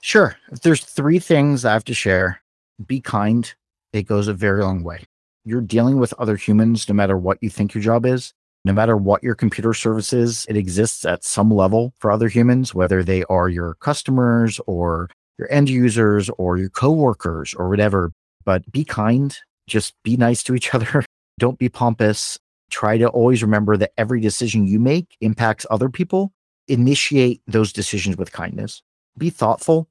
[0.00, 0.36] Sure.
[0.52, 2.40] If there's three things I have to share,
[2.86, 3.52] be kind.
[3.92, 5.04] It goes a very long way.
[5.44, 8.96] You're dealing with other humans no matter what you think your job is no matter
[8.96, 13.24] what your computer service is, it exists at some level for other humans, whether they
[13.24, 15.08] are your customers or
[15.38, 18.12] your end users or your coworkers or whatever.
[18.48, 19.36] But be kind,
[19.66, 21.04] just be nice to each other.
[21.38, 22.38] Don't be pompous.
[22.70, 26.32] Try to always remember that every decision you make impacts other people.
[26.66, 28.80] Initiate those decisions with kindness.
[29.18, 29.90] Be thoughtful.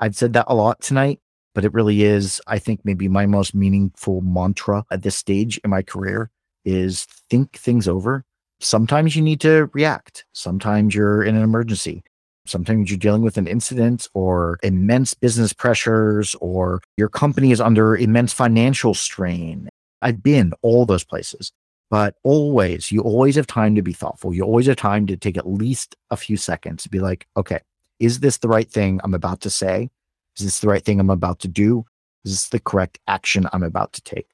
[0.00, 1.20] I've said that a lot tonight,
[1.54, 5.70] but it really is, I think, maybe my most meaningful mantra at this stage in
[5.70, 6.28] my career
[6.64, 8.24] is think things over.
[8.58, 10.24] Sometimes you need to react.
[10.32, 12.02] Sometimes you're in an emergency.
[12.44, 17.96] Sometimes you're dealing with an incident or immense business pressures, or your company is under
[17.96, 19.68] immense financial strain.
[20.00, 21.52] I've been all those places,
[21.90, 24.34] but always, you always have time to be thoughtful.
[24.34, 27.60] You always have time to take at least a few seconds to be like, okay,
[28.00, 29.90] is this the right thing I'm about to say?
[30.36, 31.84] Is this the right thing I'm about to do?
[32.24, 34.26] Is this the correct action I'm about to take?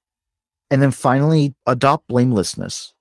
[0.71, 2.95] And then finally, adopt blamelessness.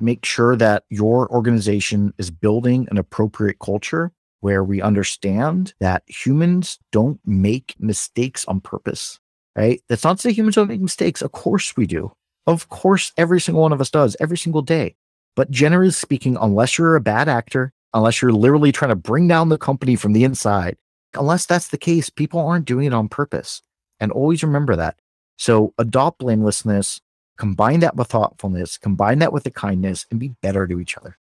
[0.00, 4.12] Make sure that your organization is building an appropriate culture
[4.44, 9.18] where we understand that humans don't make mistakes on purpose,
[9.56, 9.80] right?
[9.88, 11.22] That's not to say humans don't make mistakes.
[11.22, 12.12] Of course we do.
[12.46, 14.96] Of course, every single one of us does every single day.
[15.34, 19.48] But generally speaking, unless you're a bad actor, unless you're literally trying to bring down
[19.48, 20.76] the company from the inside,
[21.14, 23.62] unless that's the case, people aren't doing it on purpose.
[23.98, 24.98] And always remember that.
[25.38, 27.00] So adopt blamelessness,
[27.38, 31.16] combine that with thoughtfulness, combine that with the kindness, and be better to each other.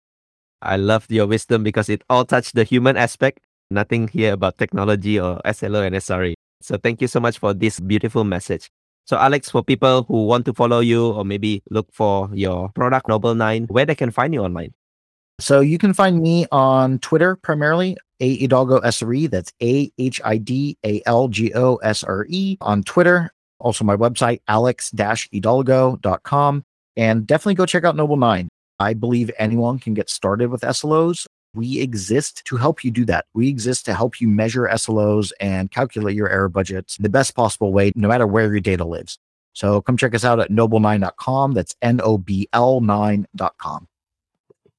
[0.62, 3.40] I love your wisdom because it all touched the human aspect.
[3.72, 6.34] Nothing here about technology or SLO and SRE.
[6.62, 8.70] So thank you so much for this beautiful message.
[9.06, 13.08] So Alex, for people who want to follow you or maybe look for your product
[13.08, 14.74] Nobl9, where they can find you online.
[15.40, 19.30] So you can find me on Twitter primarily, A Hidalgo SRE.
[19.30, 23.32] That's A H I D A L G O S R E on Twitter.
[23.60, 26.64] Also my website, alex-hidalgo.com.
[26.98, 28.50] And definitely go check out Nobl9.
[28.80, 31.26] I believe anyone can get started with SLOs.
[31.54, 33.26] We exist to help you do that.
[33.34, 37.74] We exist to help you measure SLOs and calculate your error budgets the best possible
[37.74, 39.18] way, no matter where your data lives.
[39.54, 41.54] So come check us out at nobl9.com.
[41.54, 43.88] That's N O B L 9.com.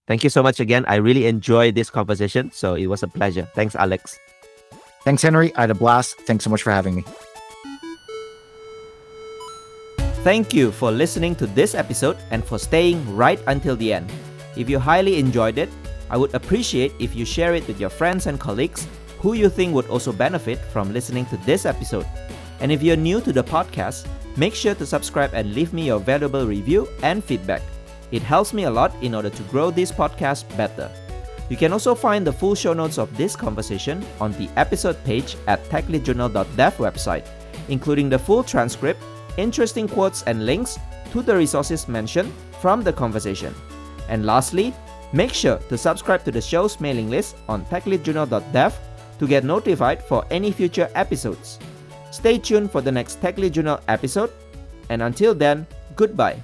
[0.06, 0.84] Thank you so much again.
[0.88, 2.50] I really enjoyed this conversation.
[2.52, 3.48] So it was a pleasure.
[3.54, 4.18] Thanks, Alex.
[5.04, 5.54] Thanks, Henry.
[5.56, 6.18] I had a blast.
[6.22, 7.04] Thanks so much for having me.
[10.22, 14.12] Thank you for listening to this episode and for staying right until the end.
[14.54, 15.70] If you highly enjoyed it,
[16.10, 18.86] I would appreciate if you share it with your friends and colleagues
[19.20, 22.04] who you think would also benefit from listening to this episode.
[22.60, 24.06] And if you're new to the podcast,
[24.36, 27.62] make sure to subscribe and leave me your valuable review and feedback.
[28.12, 30.90] It helps me a lot in order to grow this podcast better.
[31.48, 35.38] You can also find the full show notes of this conversation on the episode page
[35.46, 37.26] at techleadjournal.dev website,
[37.70, 39.02] including the full transcript
[39.36, 40.78] interesting quotes and links
[41.12, 43.54] to the resources mentioned from the conversation.
[44.08, 44.74] And lastly,
[45.12, 48.78] make sure to subscribe to the show's mailing list on techleadjournal.dev
[49.18, 51.58] to get notified for any future episodes.
[52.10, 54.32] Stay tuned for the next Tech Lead Journal episode,
[54.88, 56.42] and until then, goodbye.